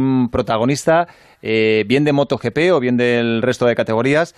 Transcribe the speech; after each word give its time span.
un 0.00 0.30
protagonista, 0.30 1.06
eh, 1.42 1.84
bien 1.86 2.04
de 2.04 2.12
MotoGP 2.12 2.72
o 2.72 2.80
bien 2.80 2.96
del 2.96 3.42
resto 3.42 3.66
de 3.66 3.74
categorías, 3.74 4.34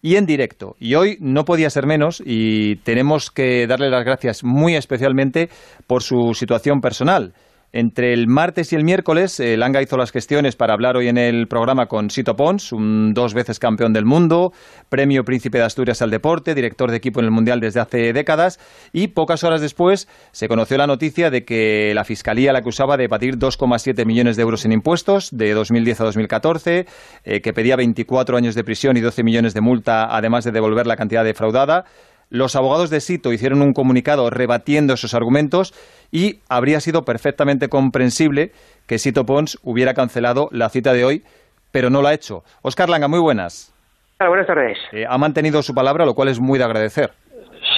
y 0.00 0.16
en 0.16 0.26
directo. 0.26 0.76
Y 0.78 0.94
hoy 0.94 1.16
no 1.20 1.44
podía 1.44 1.70
ser 1.70 1.86
menos 1.86 2.22
y 2.24 2.76
tenemos 2.76 3.30
que 3.30 3.66
darle 3.66 3.90
las 3.90 4.04
gracias 4.04 4.44
muy 4.44 4.76
especialmente 4.76 5.48
por 5.86 6.02
su 6.02 6.34
situación 6.34 6.80
personal. 6.80 7.34
Entre 7.72 8.14
el 8.14 8.28
martes 8.28 8.72
y 8.72 8.76
el 8.76 8.84
miércoles, 8.84 9.38
el 9.40 9.60
Langa 9.60 9.82
hizo 9.82 9.98
las 9.98 10.10
gestiones 10.10 10.56
para 10.56 10.72
hablar 10.72 10.96
hoy 10.96 11.08
en 11.08 11.18
el 11.18 11.48
programa 11.48 11.84
con 11.84 12.08
Sito 12.08 12.34
Pons, 12.34 12.72
un 12.72 13.12
dos 13.12 13.34
veces 13.34 13.58
campeón 13.58 13.92
del 13.92 14.06
mundo, 14.06 14.54
premio 14.88 15.22
Príncipe 15.22 15.58
de 15.58 15.64
Asturias 15.64 16.00
al 16.00 16.10
deporte, 16.10 16.54
director 16.54 16.90
de 16.90 16.96
equipo 16.96 17.20
en 17.20 17.26
el 17.26 17.30
Mundial 17.30 17.60
desde 17.60 17.80
hace 17.80 18.14
décadas, 18.14 18.58
y 18.90 19.08
pocas 19.08 19.44
horas 19.44 19.60
después 19.60 20.08
se 20.32 20.48
conoció 20.48 20.78
la 20.78 20.86
noticia 20.86 21.30
de 21.30 21.44
que 21.44 21.92
la 21.94 22.04
Fiscalía 22.04 22.54
la 22.54 22.60
acusaba 22.60 22.96
de 22.96 23.04
evadir 23.04 23.36
2,7 23.36 24.06
millones 24.06 24.36
de 24.36 24.42
euros 24.44 24.64
en 24.64 24.72
impuestos 24.72 25.28
de 25.30 25.52
2010 25.52 26.00
a 26.00 26.04
2014, 26.04 26.86
eh, 27.24 27.40
que 27.42 27.52
pedía 27.52 27.76
24 27.76 28.38
años 28.38 28.54
de 28.54 28.64
prisión 28.64 28.96
y 28.96 29.02
12 29.02 29.22
millones 29.22 29.52
de 29.52 29.60
multa, 29.60 30.16
además 30.16 30.44
de 30.44 30.52
devolver 30.52 30.86
la 30.86 30.96
cantidad 30.96 31.22
defraudada. 31.22 31.84
Los 32.30 32.56
abogados 32.56 32.90
de 32.90 33.00
Sito 33.00 33.32
hicieron 33.32 33.62
un 33.62 33.72
comunicado 33.72 34.28
rebatiendo 34.28 34.94
esos 34.94 35.14
argumentos 35.14 35.72
y 36.10 36.40
habría 36.48 36.80
sido 36.80 37.02
perfectamente 37.02 37.68
comprensible 37.68 38.52
que 38.86 38.98
Sito 38.98 39.24
Pons 39.24 39.58
hubiera 39.62 39.94
cancelado 39.94 40.48
la 40.52 40.68
cita 40.68 40.92
de 40.92 41.04
hoy, 41.04 41.24
pero 41.72 41.88
no 41.88 42.02
lo 42.02 42.08
ha 42.08 42.14
hecho. 42.14 42.42
Oscar 42.62 42.90
Langa, 42.90 43.08
muy 43.08 43.20
buenas. 43.20 43.74
buenas 44.18 44.46
tardes. 44.46 44.76
Eh, 44.92 45.04
ha 45.08 45.16
mantenido 45.16 45.62
su 45.62 45.74
palabra, 45.74 46.04
lo 46.04 46.14
cual 46.14 46.28
es 46.28 46.38
muy 46.40 46.58
de 46.58 46.64
agradecer. 46.64 47.12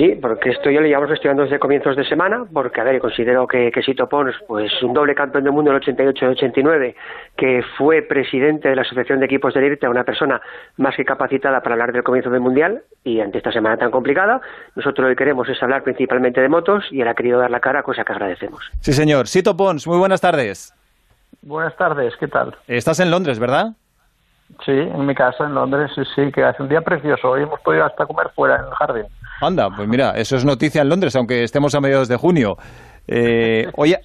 Sí, 0.01 0.19
porque 0.19 0.49
esto 0.49 0.71
yo 0.71 0.81
le 0.81 0.89
llevamos 0.89 1.11
estudiando 1.11 1.43
desde 1.43 1.59
comienzos 1.59 1.95
de 1.95 2.07
semana, 2.07 2.47
porque, 2.51 2.81
a 2.81 2.85
ver, 2.85 2.99
considero 3.03 3.47
que, 3.47 3.71
que 3.71 3.83
Sito 3.83 4.09
Pons, 4.09 4.35
pues 4.49 4.73
un 4.83 4.95
doble 4.95 5.15
campeón 5.15 5.45
del 5.45 5.53
mundo 5.53 5.71
en 5.71 5.77
el 5.77 5.83
88 5.83 6.25
y 6.25 6.25
el 6.25 6.33
89, 6.33 6.97
que 7.37 7.63
fue 7.77 8.01
presidente 8.01 8.71
de 8.71 8.77
la 8.77 8.81
Asociación 8.81 9.21
de 9.21 9.27
Equipos 9.27 9.53
de 9.53 9.67
Élite, 9.67 9.87
una 9.87 10.05
persona 10.05 10.41
más 10.79 10.97
que 10.97 11.05
capacitada 11.05 11.61
para 11.61 11.75
hablar 11.75 11.92
del 11.92 12.03
comienzo 12.03 12.31
del 12.31 12.41
Mundial, 12.41 12.81
y 13.05 13.20
ante 13.20 13.37
esta 13.37 13.53
semana 13.53 13.77
tan 13.77 13.91
complicada, 13.91 14.41
nosotros 14.75 15.05
lo 15.05 15.11
que 15.11 15.17
queremos 15.17 15.47
es 15.51 15.62
hablar 15.62 15.83
principalmente 15.83 16.41
de 16.41 16.48
motos, 16.48 16.87
y 16.91 17.03
él 17.03 17.09
ha 17.09 17.14
querido 17.14 17.39
dar 17.39 17.51
la 17.51 17.61
cara, 17.61 17.83
cosa 17.83 18.03
que 18.03 18.12
agradecemos. 18.14 18.70
Sí, 18.81 18.95
señor. 18.95 19.29
Sito 19.29 19.55
Pons, 19.55 19.87
muy 19.87 19.98
buenas 19.98 20.23
tardes. 20.23 20.73
Buenas 21.42 21.77
tardes, 21.77 22.17
¿qué 22.17 22.27
tal? 22.27 22.57
Estás 22.69 23.01
en 23.01 23.11
Londres, 23.11 23.39
¿verdad? 23.39 23.73
Sí, 24.64 24.73
en 24.73 25.05
mi 25.05 25.14
casa 25.14 25.45
en 25.45 25.53
Londres, 25.53 25.91
sí, 25.95 26.03
sí, 26.14 26.33
que 26.33 26.42
hace 26.42 26.62
un 26.62 26.70
día 26.70 26.81
precioso. 26.81 27.33
Hoy 27.33 27.42
hemos 27.42 27.61
podido 27.61 27.85
hasta 27.85 28.07
comer 28.07 28.31
fuera 28.35 28.57
en 28.57 28.64
el 28.64 28.70
jardín. 28.70 29.07
Anda, 29.41 29.70
pues 29.74 29.88
mira, 29.88 30.12
eso 30.16 30.36
es 30.36 30.44
noticia 30.44 30.83
en 30.83 30.88
Londres, 30.88 31.16
aunque 31.16 31.42
estemos 31.44 31.74
a 31.74 31.80
mediados 31.80 32.08
de 32.08 32.16
junio. 32.16 32.56
Eh, 33.08 33.66
oye, 33.74 33.98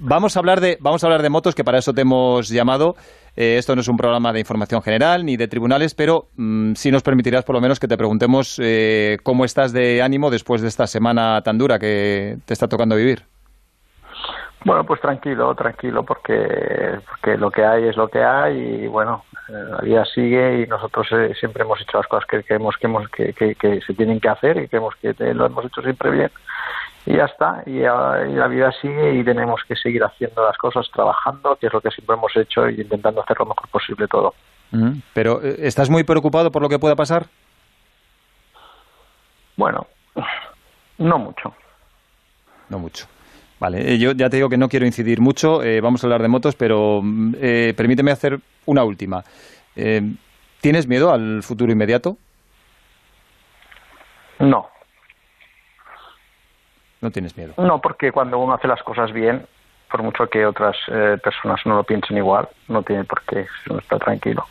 vamos 0.00 0.36
a 0.36 0.40
hablar 0.40 0.60
de 0.60 0.76
vamos 0.80 1.02
a 1.02 1.06
hablar 1.06 1.22
de 1.22 1.30
motos, 1.30 1.54
que 1.54 1.64
para 1.64 1.78
eso 1.78 1.94
te 1.94 2.02
hemos 2.02 2.48
llamado. 2.48 2.96
Eh, 3.36 3.56
esto 3.58 3.74
no 3.74 3.80
es 3.80 3.88
un 3.88 3.96
programa 3.96 4.32
de 4.32 4.40
información 4.40 4.82
general 4.82 5.24
ni 5.24 5.36
de 5.36 5.46
tribunales, 5.46 5.94
pero 5.94 6.28
mm, 6.36 6.74
sí 6.74 6.90
nos 6.90 7.02
permitirás 7.02 7.44
por 7.44 7.54
lo 7.54 7.60
menos 7.60 7.78
que 7.78 7.88
te 7.88 7.96
preguntemos 7.96 8.60
eh, 8.62 9.18
cómo 9.22 9.44
estás 9.44 9.72
de 9.72 10.02
ánimo 10.02 10.30
después 10.30 10.62
de 10.62 10.68
esta 10.68 10.86
semana 10.86 11.40
tan 11.42 11.58
dura 11.58 11.78
que 11.78 12.38
te 12.44 12.52
está 12.52 12.66
tocando 12.66 12.96
vivir. 12.96 13.24
Bueno, 14.64 14.84
pues 14.84 15.00
tranquilo, 15.00 15.54
tranquilo, 15.54 16.02
porque, 16.02 16.98
porque 17.08 17.36
lo 17.36 17.50
que 17.50 17.64
hay 17.64 17.84
es 17.84 17.96
lo 17.96 18.08
que 18.08 18.22
hay 18.22 18.56
y 18.56 18.86
bueno, 18.88 19.24
la 19.48 19.78
vida 19.78 20.04
sigue 20.06 20.62
y 20.62 20.66
nosotros 20.66 21.06
eh, 21.12 21.34
siempre 21.38 21.62
hemos 21.62 21.80
hecho 21.80 21.98
las 21.98 22.06
cosas 22.08 22.26
que 22.26 22.42
creemos 22.42 22.76
que, 22.76 22.86
hemos, 22.86 23.08
que, 23.10 23.32
que, 23.32 23.80
se 23.80 23.94
tienen 23.94 24.18
que 24.18 24.28
hacer 24.28 24.56
y 24.56 24.68
creemos 24.68 24.94
que 24.96 25.14
lo 25.34 25.46
hemos 25.46 25.64
hecho 25.66 25.82
siempre 25.82 26.10
bien. 26.10 26.30
Y 27.04 27.16
ya 27.16 27.26
está 27.26 27.62
y, 27.66 27.78
la 27.78 28.48
vida 28.48 28.72
sigue 28.72 29.14
y 29.14 29.22
tenemos 29.22 29.62
que 29.68 29.76
seguir 29.76 30.02
haciendo 30.02 30.44
las 30.44 30.58
cosas 30.58 30.90
trabajando 30.92 31.54
que 31.56 31.68
es 31.68 31.72
lo 31.72 31.80
que 31.80 31.90
siempre 31.92 32.16
hemos 32.16 32.36
hecho 32.36 32.68
y 32.68 32.80
intentando 32.80 33.22
hacer 33.22 33.38
lo 33.38 33.46
mejor 33.46 33.68
posible 33.68 34.08
todo. 34.08 34.34
Pero 35.14 35.40
eh, 35.42 35.56
estás 35.60 35.88
muy 35.88 36.02
preocupado 36.02 36.50
por 36.50 36.60
lo 36.60 36.68
que 36.68 36.80
pueda 36.80 36.96
pasar 36.96 37.26
bueno 39.56 39.86
no 40.98 41.18
mucho. 41.18 41.54
No 42.68 42.80
mucho 42.80 43.06
Vale, 43.58 43.94
eh, 43.94 43.98
yo 43.98 44.12
ya 44.12 44.28
te 44.28 44.36
digo 44.36 44.48
que 44.48 44.58
no 44.58 44.68
quiero 44.68 44.84
incidir 44.84 45.20
mucho, 45.20 45.62
eh, 45.62 45.80
vamos 45.80 46.02
a 46.02 46.06
hablar 46.06 46.22
de 46.22 46.28
motos, 46.28 46.54
pero 46.56 47.00
mm, 47.02 47.34
eh, 47.40 47.74
permíteme 47.76 48.10
hacer 48.10 48.38
una 48.66 48.84
última. 48.84 49.24
¿Tienes 50.60 50.88
miedo 50.88 51.12
al 51.12 51.42
futuro 51.42 51.70
inmediato? 51.70 52.16
No. 54.38 54.68
No 57.00 57.10
tienes 57.10 57.36
miedo. 57.36 57.54
No, 57.58 57.80
porque 57.80 58.10
cuando 58.10 58.38
uno 58.38 58.54
hace 58.54 58.66
las 58.66 58.82
cosas 58.82 59.12
bien, 59.12 59.46
por 59.90 60.02
mucho 60.02 60.28
que 60.28 60.46
otras 60.46 60.76
personas 61.22 61.60
no 61.66 61.76
lo 61.76 61.84
piensen 61.84 62.16
igual, 62.16 62.48
no 62.68 62.82
tiene 62.82 63.04
por 63.04 63.22
qué, 63.22 63.46
uno 63.68 63.78
está 63.80 63.98
tranquilo. 63.98 64.46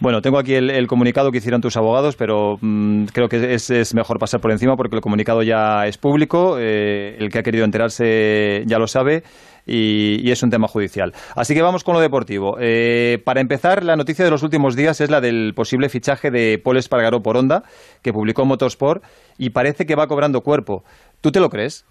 Bueno, 0.00 0.20
tengo 0.20 0.38
aquí 0.38 0.54
el, 0.54 0.86
comunicado 0.86 1.30
que 1.30 1.38
hicieron 1.38 1.60
tus 1.60 1.76
abogados, 1.76 2.16
pero 2.16 2.58
mm, 2.60 3.06
creo 3.06 3.28
que 3.28 3.54
es, 3.54 3.94
mejor 3.94 4.18
pasar 4.18 4.40
por 4.40 4.50
encima 4.50 4.76
porque 4.76 4.96
el 4.96 5.02
comunicado 5.02 5.42
ya 5.42 5.86
es 5.86 5.98
público, 5.98 6.56
eh, 6.58 7.16
el 7.18 7.30
que 7.30 7.38
ha 7.38 7.42
querido 7.42 7.64
enterarse 7.64 8.62
ya 8.66 8.78
lo 8.78 8.86
sabe. 8.86 9.22
Y, 9.64 10.28
es 10.32 10.42
un 10.42 10.50
tema 10.50 10.66
judicial. 10.66 11.12
Así 11.36 11.54
que 11.54 11.62
vamos 11.62 11.84
con 11.84 11.94
lo 11.94 12.00
deportivo. 12.00 12.56
Eh, 12.58 13.22
para 13.24 13.40
empezar, 13.40 13.84
la 13.84 13.94
noticia 13.94 14.24
de 14.24 14.30
los 14.30 14.42
últimos 14.42 14.74
días 14.74 15.00
es 15.00 15.08
la 15.08 15.20
del 15.20 15.52
posible 15.54 15.88
fichaje 15.88 16.32
de 16.32 16.60
Paul 16.62 16.78
Espargaró 16.78 17.22
por 17.22 17.36
Honda, 17.36 17.62
que 18.02 18.12
publicó 18.12 18.44
Motorsport, 18.44 19.04
y 19.38 19.50
parece 19.50 19.86
que 19.86 19.94
va 19.94 20.08
cobrando 20.08 20.40
cuerpo. 20.40 20.82
¿Tú 21.20 21.30
te 21.30 21.38
lo 21.38 21.48
crees? 21.48 21.86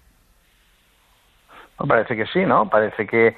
Parece 1.88 2.14
que 2.14 2.26
sí, 2.26 2.40
¿no? 2.44 2.68
Parece 2.68 3.06
que 3.06 3.34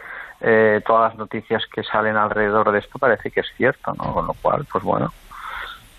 eh, 0.47 0.83
todas 0.87 1.13
las 1.13 1.19
noticias 1.19 1.65
que 1.73 1.83
salen 1.83 2.17
alrededor 2.17 2.71
de 2.71 2.81
esto 2.81 2.99
parece 2.99 3.31
que 3.31 3.41
es 3.41 3.47
cierto, 3.57 3.95
¿no? 3.95 4.13
Con 4.13 4.27
lo 4.27 4.35
cual, 4.35 4.67
pues 4.71 4.85
bueno, 4.85 5.11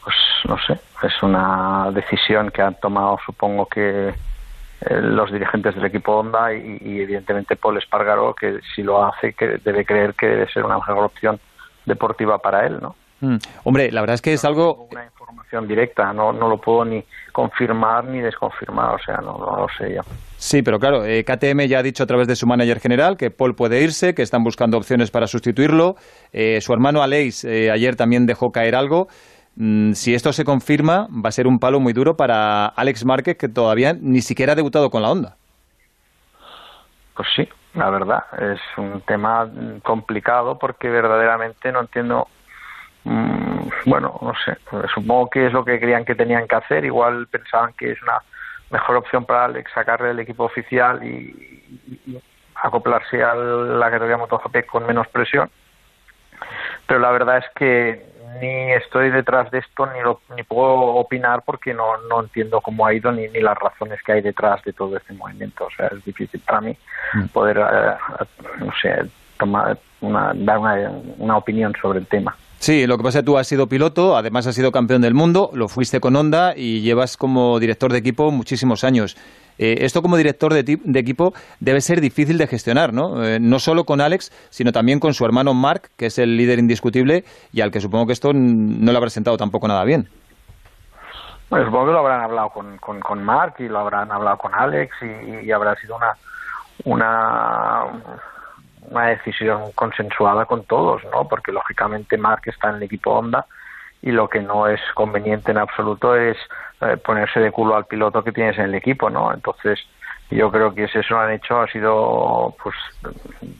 pues 0.03 0.15
no 0.47 0.55
sé, 0.59 0.79
es 1.01 1.23
una 1.23 1.89
decisión 1.91 2.51
que 2.51 2.61
han 2.61 2.75
tomado, 2.75 3.17
supongo 3.25 3.65
que 3.65 4.09
eh, 4.09 5.01
los 5.01 5.31
dirigentes 5.31 5.73
del 5.73 5.85
equipo 5.85 6.19
Honda 6.19 6.53
y, 6.53 6.99
evidentemente 7.01 7.55
Paul 7.55 7.79
Espargaro, 7.79 8.35
que 8.35 8.59
si 8.75 8.83
lo 8.83 9.03
hace, 9.03 9.33
que 9.33 9.57
debe 9.63 9.83
creer 9.83 10.13
que 10.13 10.27
debe 10.27 10.51
ser 10.51 10.63
una 10.63 10.75
mejor 10.75 11.05
opción 11.05 11.39
deportiva 11.85 12.37
para 12.37 12.67
él, 12.67 12.77
¿no? 12.79 12.95
Mm. 13.21 13.37
Hombre, 13.63 13.91
la 13.91 14.01
verdad 14.01 14.15
es 14.15 14.21
que 14.21 14.33
es 14.33 14.45
algo... 14.45 14.87
Una 14.91 15.05
información 15.05 15.67
directa, 15.67 16.11
no, 16.13 16.33
no 16.33 16.49
lo 16.49 16.57
puedo 16.57 16.85
ni 16.85 17.03
confirmar 17.31 18.05
ni 18.05 18.21
desconfirmar, 18.21 18.95
o 18.95 18.99
sea, 18.99 19.17
no, 19.17 19.37
no 19.37 19.57
lo 19.57 19.67
sé 19.77 19.93
yo. 19.95 20.01
Sí, 20.37 20.61
pero 20.61 20.79
claro, 20.79 21.05
eh, 21.05 21.23
KTM 21.23 21.67
ya 21.67 21.79
ha 21.79 21.83
dicho 21.83 22.03
a 22.03 22.05
través 22.05 22.27
de 22.27 22.35
su 22.35 22.45
manager 22.45 22.79
general 22.79 23.17
que 23.17 23.31
Paul 23.31 23.55
puede 23.55 23.81
irse, 23.81 24.13
que 24.13 24.21
están 24.21 24.43
buscando 24.43 24.77
opciones 24.77 25.11
para 25.11 25.27
sustituirlo. 25.27 25.95
Eh, 26.33 26.59
su 26.61 26.73
hermano 26.73 27.01
Aleix 27.01 27.45
eh, 27.45 27.71
ayer 27.71 27.95
también 27.95 28.25
dejó 28.25 28.51
caer 28.51 28.75
algo. 28.75 29.07
Mm, 29.55 29.93
si 29.93 30.13
esto 30.13 30.33
se 30.33 30.43
confirma, 30.43 31.07
va 31.07 31.29
a 31.29 31.31
ser 31.31 31.47
un 31.47 31.57
palo 31.57 31.79
muy 31.79 31.93
duro 31.93 32.15
para 32.15 32.67
Alex 32.67 33.05
Márquez, 33.05 33.37
que 33.37 33.47
todavía 33.47 33.93
ni 33.93 34.19
siquiera 34.19 34.53
ha 34.53 34.55
debutado 34.55 34.89
con 34.89 35.01
la 35.01 35.09
Honda. 35.09 35.35
Pues 37.15 37.29
sí, 37.33 37.47
la 37.73 37.89
verdad, 37.89 38.23
es 38.37 38.59
un 38.77 39.01
tema 39.01 39.49
complicado 39.83 40.57
porque 40.59 40.89
verdaderamente 40.89 41.71
no 41.71 41.79
entiendo 41.79 42.27
bueno, 43.85 44.17
no 44.21 44.33
sé, 44.43 44.57
supongo 44.93 45.29
que 45.29 45.47
es 45.47 45.53
lo 45.53 45.63
que 45.63 45.79
creían 45.79 46.05
que 46.05 46.15
tenían 46.15 46.47
que 46.47 46.55
hacer, 46.55 46.85
igual 46.85 47.27
pensaban 47.27 47.73
que 47.73 47.91
es 47.91 48.01
una 48.01 48.19
mejor 48.71 48.95
opción 48.97 49.25
para 49.25 49.45
Alex 49.45 49.71
sacarle 49.73 50.11
el 50.11 50.19
equipo 50.19 50.43
oficial 50.43 51.03
y, 51.03 52.21
acoplarse 52.55 53.21
a 53.21 53.35
la 53.35 53.91
categoría 53.91 54.17
MotoGP 54.17 54.65
con 54.65 54.87
menos 54.87 55.07
presión. 55.09 55.51
Pero 56.87 56.99
la 56.99 57.11
verdad 57.11 57.37
es 57.39 57.45
que 57.53 58.05
ni 58.41 58.71
estoy 58.71 59.11
detrás 59.11 59.51
de 59.51 59.59
esto 59.59 59.85
ni 59.87 60.01
lo, 60.01 60.21
ni 60.35 60.43
puedo 60.43 60.73
opinar 60.73 61.43
porque 61.45 61.73
no, 61.73 61.97
no 62.09 62.21
entiendo 62.21 62.61
cómo 62.61 62.85
ha 62.85 62.93
ido 62.93 63.11
ni, 63.11 63.27
ni 63.27 63.39
las 63.39 63.57
razones 63.57 64.01
que 64.03 64.13
hay 64.13 64.21
detrás 64.21 64.63
de 64.63 64.73
todo 64.73 64.97
este 64.97 65.13
movimiento. 65.13 65.65
O 65.65 65.71
sea, 65.71 65.87
es 65.87 66.03
difícil 66.05 66.41
para 66.41 66.61
mí 66.61 66.77
mm. 67.13 67.25
poder, 67.27 67.57
eh, 67.57 67.95
no 68.59 68.71
sé, 68.81 69.05
tomar 69.37 69.77
una, 70.01 70.31
dar 70.33 70.57
una, 70.57 70.91
una 71.17 71.37
opinión 71.37 71.75
sobre 71.79 71.99
el 71.99 72.07
tema. 72.07 72.35
Sí, 72.65 72.87
lo 72.87 72.97
que 72.97 73.03
pasa 73.03 73.19
es 73.19 73.23
que 73.23 73.27
tú 73.27 73.37
has 73.37 73.45
sido 73.45 73.67
piloto, 73.67 74.17
además 74.17 74.47
has 74.47 74.55
sido 74.55 74.71
campeón 74.71 74.99
del 74.99 75.13
mundo, 75.13 75.51
lo 75.53 75.67
fuiste 75.67 75.99
con 75.99 76.15
Honda 76.15 76.53
y 76.57 76.81
llevas 76.81 77.15
como 77.15 77.59
director 77.59 77.91
de 77.91 77.99
equipo 77.99 78.31
muchísimos 78.31 78.83
años. 78.83 79.15
Eh, 79.59 79.85
esto 79.85 80.01
como 80.01 80.17
director 80.17 80.51
de, 80.51 80.79
equipo 80.99 81.33
debe 81.59 81.79
ser 81.79 82.01
difícil 82.01 82.39
de 82.39 82.47
gestionar, 82.47 82.91
¿no? 82.91 83.23
Eh, 83.23 83.37
no 83.39 83.59
solo 83.59 83.83
con 83.83 84.01
Alex, 84.01 84.31
sino 84.49 84.71
también 84.71 84.99
con 84.99 85.13
su 85.13 85.23
hermano 85.25 85.53
Mark, 85.53 85.91
que 85.95 86.07
es 86.07 86.17
el 86.17 86.35
líder 86.37 86.57
indiscutible 86.57 87.23
y 87.53 87.61
al 87.61 87.69
que 87.69 87.79
supongo 87.79 88.07
que 88.07 88.13
esto 88.13 88.31
no 88.33 88.91
le 88.91 88.97
ha 88.97 89.01
presentado 89.01 89.37
tampoco 89.37 89.67
nada 89.67 89.83
bien. 89.83 90.09
Bueno, 91.51 91.67
supongo 91.67 91.85
que 91.85 91.91
lo 91.91 91.99
habrán 91.99 92.21
hablado 92.21 92.49
con, 92.49 92.79
con, 92.79 93.23
Mark 93.23 93.57
y 93.59 93.67
lo 93.67 93.77
habrán 93.77 94.11
hablado 94.11 94.39
con 94.39 94.55
Alex 94.55 94.91
y, 95.03 95.45
y 95.45 95.51
habrá 95.51 95.75
sido 95.75 95.97
una, 95.97 96.17
una 96.83 97.83
una 98.89 99.07
decisión 99.07 99.71
consensuada 99.73 100.45
con 100.45 100.63
todos, 100.63 101.03
¿no? 101.11 101.27
Porque 101.27 101.51
lógicamente 101.51 102.17
Mark 102.17 102.41
está 102.45 102.69
en 102.69 102.75
el 102.75 102.83
equipo 102.83 103.11
Honda 103.11 103.45
y 104.01 104.11
lo 104.11 104.29
que 104.29 104.41
no 104.41 104.67
es 104.67 104.79
conveniente 104.93 105.51
en 105.51 105.57
absoluto 105.57 106.15
es 106.15 106.37
eh, 106.81 106.97
ponerse 106.97 107.39
de 107.39 107.51
culo 107.51 107.75
al 107.75 107.85
piloto 107.85 108.23
que 108.23 108.31
tienes 108.31 108.57
en 108.57 108.65
el 108.65 108.75
equipo, 108.75 109.09
¿no? 109.09 109.33
Entonces, 109.33 109.79
yo 110.29 110.51
creo 110.51 110.73
que 110.73 110.87
si 110.87 110.99
eso 110.99 111.15
lo 111.15 111.21
han 111.21 111.31
hecho 111.31 111.59
ha 111.59 111.67
sido, 111.67 112.55
pues, 112.61 112.75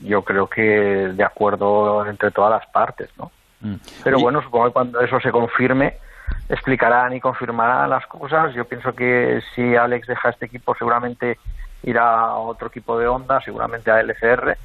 yo 0.02 0.24
creo 0.24 0.48
que 0.48 0.62
de 0.62 1.24
acuerdo 1.24 2.06
entre 2.06 2.32
todas 2.32 2.52
las 2.52 2.70
partes, 2.72 3.10
¿no? 3.18 3.32
Mm. 3.62 3.76
Pero 4.04 4.20
bueno, 4.20 4.42
supongo 4.42 4.68
que 4.68 4.74
cuando 4.74 5.00
eso 5.02 5.20
se 5.20 5.32
confirme, 5.32 5.98
explicarán 6.50 7.14
y 7.14 7.20
confirmarán 7.20 7.90
las 7.90 8.06
cosas. 8.08 8.54
Yo 8.54 8.66
pienso 8.66 8.94
que 8.94 9.42
si 9.54 9.76
Alex 9.76 10.08
deja 10.08 10.30
este 10.30 10.46
equipo, 10.46 10.76
seguramente 10.76 11.40
irá 11.84 12.20
a 12.20 12.36
otro 12.36 12.68
equipo 12.68 13.00
de 13.00 13.08
onda, 13.08 13.42
seguramente 13.42 13.92
a 13.92 14.00
LCR 14.00 14.58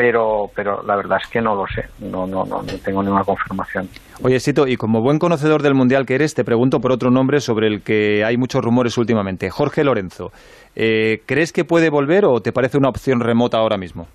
pero, 0.00 0.46
pero 0.54 0.82
la 0.82 0.96
verdad 0.96 1.18
es 1.22 1.28
que 1.28 1.42
no 1.42 1.54
lo 1.54 1.66
sé, 1.66 1.84
no, 2.00 2.26
no, 2.26 2.42
no, 2.46 2.62
no 2.62 2.78
tengo 2.82 3.02
ninguna 3.02 3.22
confirmación. 3.22 3.86
Oye, 4.22 4.40
Sito, 4.40 4.66
y 4.66 4.76
como 4.76 5.02
buen 5.02 5.18
conocedor 5.18 5.60
del 5.60 5.74
Mundial 5.74 6.06
que 6.06 6.14
eres, 6.14 6.34
te 6.34 6.42
pregunto 6.42 6.78
por 6.78 6.90
otro 6.90 7.10
nombre 7.10 7.40
sobre 7.40 7.66
el 7.66 7.82
que 7.82 8.24
hay 8.24 8.38
muchos 8.38 8.64
rumores 8.64 8.96
últimamente, 8.96 9.50
Jorge 9.50 9.84
Lorenzo. 9.84 10.30
Eh, 10.74 11.18
¿Crees 11.26 11.52
que 11.52 11.66
puede 11.66 11.90
volver 11.90 12.24
o 12.24 12.40
te 12.40 12.50
parece 12.50 12.78
una 12.78 12.88
opción 12.88 13.20
remota 13.20 13.58
ahora 13.58 13.76
mismo? 13.76 14.06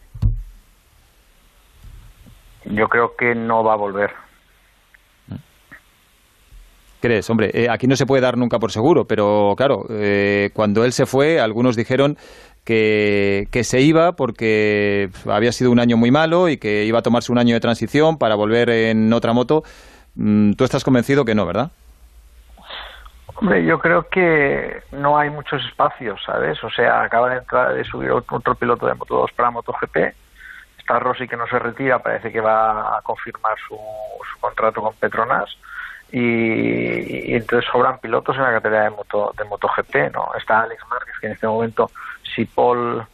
Yo 2.66 2.88
creo 2.88 3.12
que 3.16 3.36
no 3.36 3.64
va 3.64 3.74
a 3.74 3.78
volver. 3.78 4.10
¿Crees? 7.00 7.30
Hombre, 7.30 7.52
eh, 7.54 7.68
aquí 7.70 7.86
no 7.86 7.96
se 7.96 8.08
puede 8.08 8.24
dar 8.24 8.38
nunca 8.40 8.58
por 8.58 8.72
seguro, 8.72 9.04
pero 9.08 9.54
claro, 9.56 9.84
eh, 9.92 10.50
cuando 10.56 10.84
él 10.84 10.94
se 10.94 11.06
fue, 11.06 11.40
algunos 11.40 11.76
dijeron 11.76 12.18
que, 12.66 13.62
se 13.64 13.80
iba 13.80 14.14
porque 14.14 15.10
había 15.30 15.52
sido 15.52 15.72
un 15.72 15.80
año 15.80 15.98
muy 15.98 16.12
malo 16.12 16.50
y 16.50 16.58
que 16.58 16.84
iba 16.84 17.00
a 17.00 17.04
tomarse 17.04 17.32
un 17.32 17.38
año 17.38 17.54
de 17.54 17.60
transición 17.60 18.18
para 18.18 18.36
volver 18.36 18.70
en 18.70 19.14
otra 19.14 19.34
moto. 19.34 19.64
Mm, 20.16 20.54
tú 20.54 20.64
estás 20.64 20.84
convencido 20.84 21.24
que 21.24 21.36
no, 21.36 21.46
¿verdad? 21.46 21.72
Hombre, 23.36 23.66
yo 23.66 23.80
creo 23.80 24.08
que 24.10 24.82
no 24.92 25.18
hay 25.18 25.30
muchos 25.30 25.64
espacios, 25.66 26.22
¿sabes? 26.26 26.62
O 26.64 26.70
sea, 26.70 27.04
acaba 27.04 27.30
de, 27.30 27.38
entrar, 27.38 27.74
de 27.74 27.84
subir 27.84 28.10
otro 28.12 28.56
piloto 28.56 28.88
de 28.88 28.94
Moto2 28.94 29.34
para 29.36 29.52
MotoGP. 29.52 29.98
Está 30.80 31.00
Rossi 31.00 31.28
que 31.28 31.36
no 31.36 31.46
se 31.48 31.60
retira, 31.60 32.00
parece 32.00 32.32
que 32.32 32.40
va 32.40 32.98
a 32.98 33.02
confirmar 33.02 33.56
su, 33.68 33.78
contrato 34.40 34.82
con 34.82 34.94
Petronas. 34.96 35.58
Y, 36.12 37.36
entonces 37.36 37.70
sobran 37.70 38.00
pilotos 38.00 38.38
en 38.38 38.44
la 38.44 38.54
categoría 38.54 38.84
de 38.84 38.90
moto 38.92 39.34
de 39.38 39.44
MotoGP, 39.44 40.14
¿no? 40.14 40.30
Está 40.38 40.62
Alex 40.62 40.82
Márquez 40.90 41.16
que 41.20 41.28
en 41.28 41.34
este 41.34 41.48
momento 41.48 41.92
si 42.36 42.46
Paul 42.46 43.06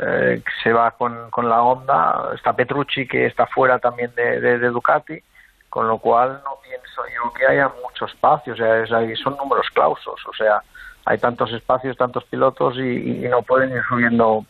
eh, 0.00 0.42
se 0.62 0.72
va 0.72 0.90
con, 0.90 1.30
con, 1.30 1.48
la 1.48 1.62
Honda, 1.62 2.30
está 2.34 2.54
Petrucci 2.54 3.06
que 3.06 3.26
está 3.26 3.46
fuera 3.46 3.78
también 3.78 4.12
de, 4.14 4.40
de, 4.40 4.68
Ducati, 4.68 5.18
con 5.70 5.88
lo 5.88 5.98
cual 5.98 6.40
no 6.44 6.58
pienso 6.62 7.02
yo 7.14 7.32
que 7.32 7.46
haya 7.46 7.70
mucho 7.82 8.06
espacio, 8.06 8.52
o 8.52 8.56
sea, 8.56 8.86
son 9.16 9.36
números 9.36 9.66
clausos, 9.72 10.20
o 10.26 10.32
sea, 10.34 10.60
hay 11.06 11.18
tantos 11.18 11.52
espacios, 11.52 11.96
tantos 11.96 12.24
pilotos 12.24 12.76
y, 12.76 13.26
no 13.30 13.42
pueden 13.42 13.70
ir 13.70 13.82
subiendo 13.88 14.44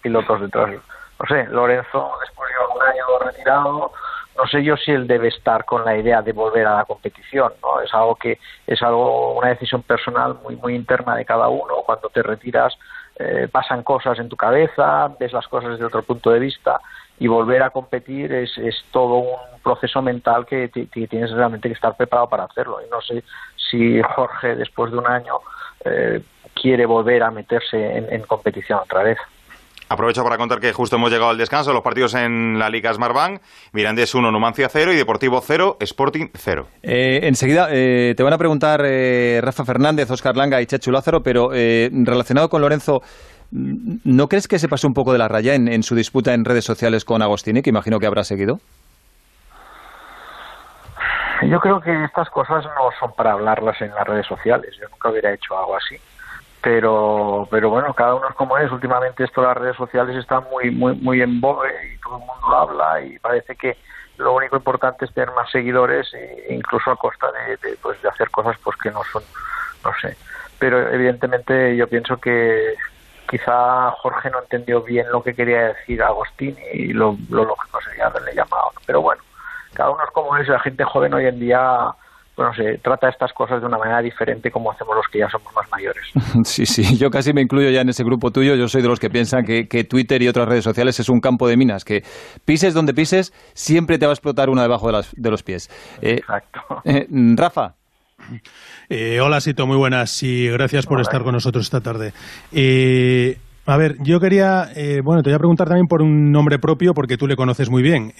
pilotos 0.00 0.40
detrás. 0.40 0.70
No 0.70 1.26
sé, 1.28 1.44
Lorenzo 1.50 2.12
después 2.20 2.50
de 2.50 2.76
un 2.76 2.82
año 2.82 3.04
retirado, 3.24 3.92
no 4.36 4.46
sé 4.46 4.62
yo 4.62 4.76
si 4.76 4.92
él 4.92 5.06
debe 5.06 5.28
estar 5.28 5.64
con 5.64 5.84
la 5.84 5.96
idea 5.96 6.22
de 6.22 6.32
volver 6.32 6.66
a 6.66 6.76
la 6.76 6.84
competición, 6.84 7.52
¿no? 7.62 7.80
Es 7.80 7.92
algo 7.92 8.14
que 8.16 8.38
es 8.66 8.82
algo 8.82 9.38
una 9.38 9.48
decisión 9.48 9.82
personal 9.82 10.38
muy 10.42 10.56
muy 10.56 10.74
interna 10.74 11.16
de 11.16 11.24
cada 11.24 11.48
uno. 11.48 11.76
Cuando 11.84 12.08
te 12.10 12.22
retiras 12.22 12.76
eh, 13.18 13.48
pasan 13.50 13.82
cosas 13.82 14.18
en 14.18 14.28
tu 14.28 14.36
cabeza, 14.36 15.08
ves 15.18 15.32
las 15.32 15.48
cosas 15.48 15.72
desde 15.72 15.86
otro 15.86 16.02
punto 16.02 16.30
de 16.30 16.38
vista 16.38 16.80
y 17.18 17.28
volver 17.28 17.62
a 17.62 17.70
competir 17.70 18.32
es, 18.32 18.56
es 18.58 18.84
todo 18.90 19.16
un 19.18 19.60
proceso 19.62 20.02
mental 20.02 20.44
que, 20.44 20.68
tienes 20.68 21.30
realmente 21.30 21.68
que 21.68 21.74
estar 21.74 21.96
preparado 21.96 22.28
para 22.28 22.44
hacerlo. 22.44 22.78
Y 22.86 22.90
no 22.90 23.00
sé 23.00 23.24
si 23.70 24.02
Jorge, 24.02 24.54
después 24.54 24.92
de 24.92 24.98
un 24.98 25.06
año, 25.06 25.34
eh, 25.84 26.22
quiere 26.54 26.84
volver 26.84 27.22
a 27.22 27.30
meterse 27.30 27.96
en 27.96 28.22
competición 28.22 28.80
otra 28.80 29.02
vez. 29.02 29.18
Aprovecho 29.88 30.24
para 30.24 30.36
contar 30.36 30.58
que 30.58 30.72
justo 30.72 30.96
hemos 30.96 31.12
llegado 31.12 31.30
al 31.30 31.38
descanso. 31.38 31.72
Los 31.72 31.82
partidos 31.82 32.14
en 32.14 32.58
la 32.58 32.68
Liga 32.68 32.92
Smartbank. 32.92 33.40
Mirandés 33.72 34.14
1, 34.14 34.32
Numancia 34.32 34.68
0 34.68 34.92
y 34.92 34.96
Deportivo 34.96 35.40
0, 35.40 35.76
Sporting 35.78 36.26
0. 36.34 36.66
Eh, 36.82 37.20
enseguida 37.22 37.68
eh, 37.70 38.14
te 38.16 38.22
van 38.24 38.32
a 38.32 38.38
preguntar 38.38 38.80
eh, 38.84 39.40
Rafa 39.42 39.64
Fernández, 39.64 40.10
Oscar 40.10 40.36
Langa 40.36 40.60
y 40.60 40.66
Chechu 40.66 40.90
Lázaro, 40.90 41.20
pero 41.22 41.50
relacionado 41.50 42.48
con 42.48 42.62
Lorenzo, 42.62 43.00
¿no 43.52 44.26
crees 44.26 44.48
que 44.48 44.58
se 44.58 44.68
pasó 44.68 44.88
un 44.88 44.94
poco 44.94 45.12
de 45.12 45.18
la 45.18 45.28
raya 45.28 45.54
en, 45.54 45.82
su 45.84 45.94
disputa 45.94 46.34
en 46.34 46.44
redes 46.44 46.64
sociales 46.64 47.04
con 47.04 47.22
Agostini, 47.22 47.62
que 47.62 47.70
imagino 47.70 48.00
que 48.00 48.06
habrá 48.06 48.24
seguido? 48.24 48.58
Yo 51.42 51.60
creo 51.60 51.80
que 51.80 52.04
estas 52.04 52.28
cosas 52.30 52.64
no 52.64 52.90
son 52.98 53.12
para 53.12 53.32
hablarlas 53.32 53.80
en 53.80 53.94
las 53.94 54.04
redes 54.04 54.26
sociales. 54.26 54.74
Yo 54.80 54.88
nunca 54.88 55.10
hubiera 55.10 55.32
hecho 55.32 55.56
algo 55.56 55.76
así 55.76 55.96
pero 56.66 57.46
pero 57.48 57.70
bueno 57.70 57.94
cada 57.94 58.16
uno 58.16 58.28
es 58.28 58.34
como 58.34 58.58
es. 58.58 58.72
Últimamente 58.72 59.22
esto 59.22 59.40
las 59.40 59.56
redes 59.56 59.76
sociales 59.76 60.16
están 60.16 60.42
muy 60.50 60.72
muy 60.72 60.96
muy 60.96 61.22
en 61.22 61.40
boga 61.40 61.68
y 61.68 61.96
todo 61.98 62.16
el 62.18 62.24
mundo 62.24 62.56
habla 62.56 63.00
y 63.02 63.20
parece 63.20 63.54
que 63.54 63.76
lo 64.16 64.34
único 64.34 64.56
importante 64.56 65.04
es 65.04 65.14
tener 65.14 65.30
más 65.30 65.48
seguidores 65.48 66.12
e 66.12 66.46
incluso 66.50 66.90
a 66.90 66.96
costa 66.96 67.28
de, 67.30 67.76
pues 67.80 68.02
de 68.02 68.08
hacer 68.08 68.30
cosas 68.30 68.56
pues 68.64 68.76
que 68.78 68.90
no 68.90 69.04
son 69.12 69.22
no 69.84 69.92
sé. 70.02 70.16
Pero 70.58 70.90
evidentemente 70.90 71.76
yo 71.76 71.86
pienso 71.86 72.16
que 72.16 72.74
quizá 73.30 73.92
Jorge 74.02 74.28
no 74.30 74.40
entendió 74.40 74.82
bien 74.82 75.06
lo 75.12 75.22
que 75.22 75.34
quería 75.36 75.68
decir 75.68 76.02
Agostín 76.02 76.56
y 76.72 76.88
lo, 76.88 77.16
lo 77.30 77.44
lógico 77.44 77.80
sería 77.82 78.06
haberle 78.06 78.34
llamado 78.34 78.72
pero 78.84 79.02
bueno 79.02 79.22
cada 79.72 79.90
uno 79.90 80.02
es 80.02 80.10
como 80.10 80.36
es. 80.36 80.48
La 80.48 80.58
gente 80.58 80.82
joven 80.82 81.14
hoy 81.14 81.26
en 81.26 81.38
día 81.38 81.94
bueno, 82.36 82.52
se 82.54 82.78
trata 82.78 83.08
estas 83.08 83.32
cosas 83.32 83.60
de 83.60 83.66
una 83.66 83.78
manera 83.78 84.02
diferente 84.02 84.50
como 84.50 84.70
hacemos 84.70 84.94
los 84.94 85.06
que 85.10 85.20
ya 85.20 85.28
somos 85.28 85.52
más 85.54 85.68
mayores. 85.70 86.04
Sí, 86.44 86.66
sí, 86.66 86.96
yo 86.98 87.08
casi 87.10 87.32
me 87.32 87.40
incluyo 87.40 87.70
ya 87.70 87.80
en 87.80 87.88
ese 87.88 88.04
grupo 88.04 88.30
tuyo. 88.30 88.54
Yo 88.54 88.68
soy 88.68 88.82
de 88.82 88.88
los 88.88 89.00
que 89.00 89.08
piensan 89.08 89.44
que, 89.44 89.84
Twitter 89.84 90.22
y 90.22 90.28
otras 90.28 90.48
redes 90.48 90.64
sociales 90.64 91.00
es 91.00 91.08
un 91.08 91.20
campo 91.20 91.48
de 91.48 91.56
minas, 91.56 91.84
que 91.84 92.02
pises 92.44 92.74
donde 92.74 92.92
pises, 92.92 93.32
siempre 93.54 93.98
te 93.98 94.06
va 94.06 94.12
a 94.12 94.14
explotar 94.14 94.50
una 94.50 94.62
debajo 94.62 94.86
de, 94.86 94.92
las, 94.92 95.12
de 95.16 95.30
los 95.30 95.42
pies. 95.42 95.68
Eh, 96.02 96.16
Exacto. 96.16 96.60
Eh, 96.84 97.06
Rafa. 97.36 97.74
Eh, 98.88 99.20
hola, 99.20 99.40
Sito, 99.40 99.66
muy 99.66 99.76
buenas 99.76 100.22
y 100.22 100.48
gracias 100.48 100.86
por 100.86 101.00
estar 101.00 101.22
con 101.22 101.32
nosotros 101.32 101.64
esta 101.64 101.80
tarde. 101.80 102.12
a 103.66 103.76
ver, 103.76 103.96
yo 104.02 104.20
quería, 104.20 104.68
bueno, 105.02 105.22
te 105.22 105.30
voy 105.30 105.34
a 105.34 105.38
preguntar 105.38 105.68
también 105.68 105.86
por 105.86 106.02
un 106.02 106.30
nombre 106.30 106.58
propio 106.58 106.92
porque 106.94 107.16
tú 107.16 107.26
le 107.26 107.36
conoces 107.36 107.70
muy 107.70 107.82
bien. 107.82 108.12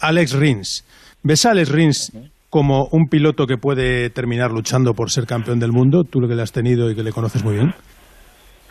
Alex 0.00 0.32
Rins. 0.34 0.84
¿Ves 1.22 1.46
a 1.46 1.50
Alex 1.50 1.70
Rins 1.70 2.12
como 2.50 2.88
un 2.90 3.08
piloto 3.08 3.46
que 3.46 3.56
puede 3.56 4.10
terminar 4.10 4.50
luchando 4.50 4.92
por 4.92 5.10
ser 5.10 5.24
campeón 5.26 5.60
del 5.60 5.72
mundo, 5.72 6.02
tú 6.04 6.20
lo 6.20 6.28
que 6.28 6.34
le 6.34 6.42
has 6.42 6.52
tenido 6.52 6.90
y 6.90 6.96
que 6.96 7.04
le 7.04 7.12
conoces 7.12 7.44
muy 7.44 7.54
bien? 7.54 7.72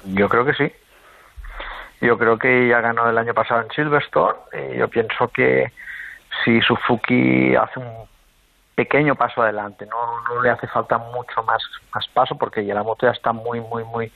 Yo 0.06 0.28
creo 0.28 0.46
que 0.46 0.54
sí. 0.54 0.72
Yo 2.02 2.18
creo 2.18 2.38
que 2.38 2.68
ya 2.68 2.82
ganó 2.82 3.10
el 3.10 3.18
año 3.18 3.34
pasado 3.34 3.62
en 3.62 3.70
Silverstone 3.72 4.38
y 4.54 4.78
yo 4.78 4.88
pienso 4.88 5.30
que 5.30 5.72
si 6.44 6.62
Suzuki 6.62 7.56
hace 7.56 7.80
un 7.80 8.08
pequeño 8.76 9.16
paso 9.16 9.42
adelante, 9.42 9.86
no, 9.86 10.22
no 10.34 10.42
le 10.42 10.50
hace 10.50 10.68
falta 10.68 10.98
mucho 10.98 11.44
más, 11.44 11.62
más 11.94 12.08
paso 12.14 12.36
porque 12.38 12.66
ya 12.66 12.74
la 12.74 12.84
moto 12.84 13.06
ya 13.06 13.12
está 13.12 13.34
muy, 13.34 13.60
muy, 13.60 13.84
muy, 13.84 14.12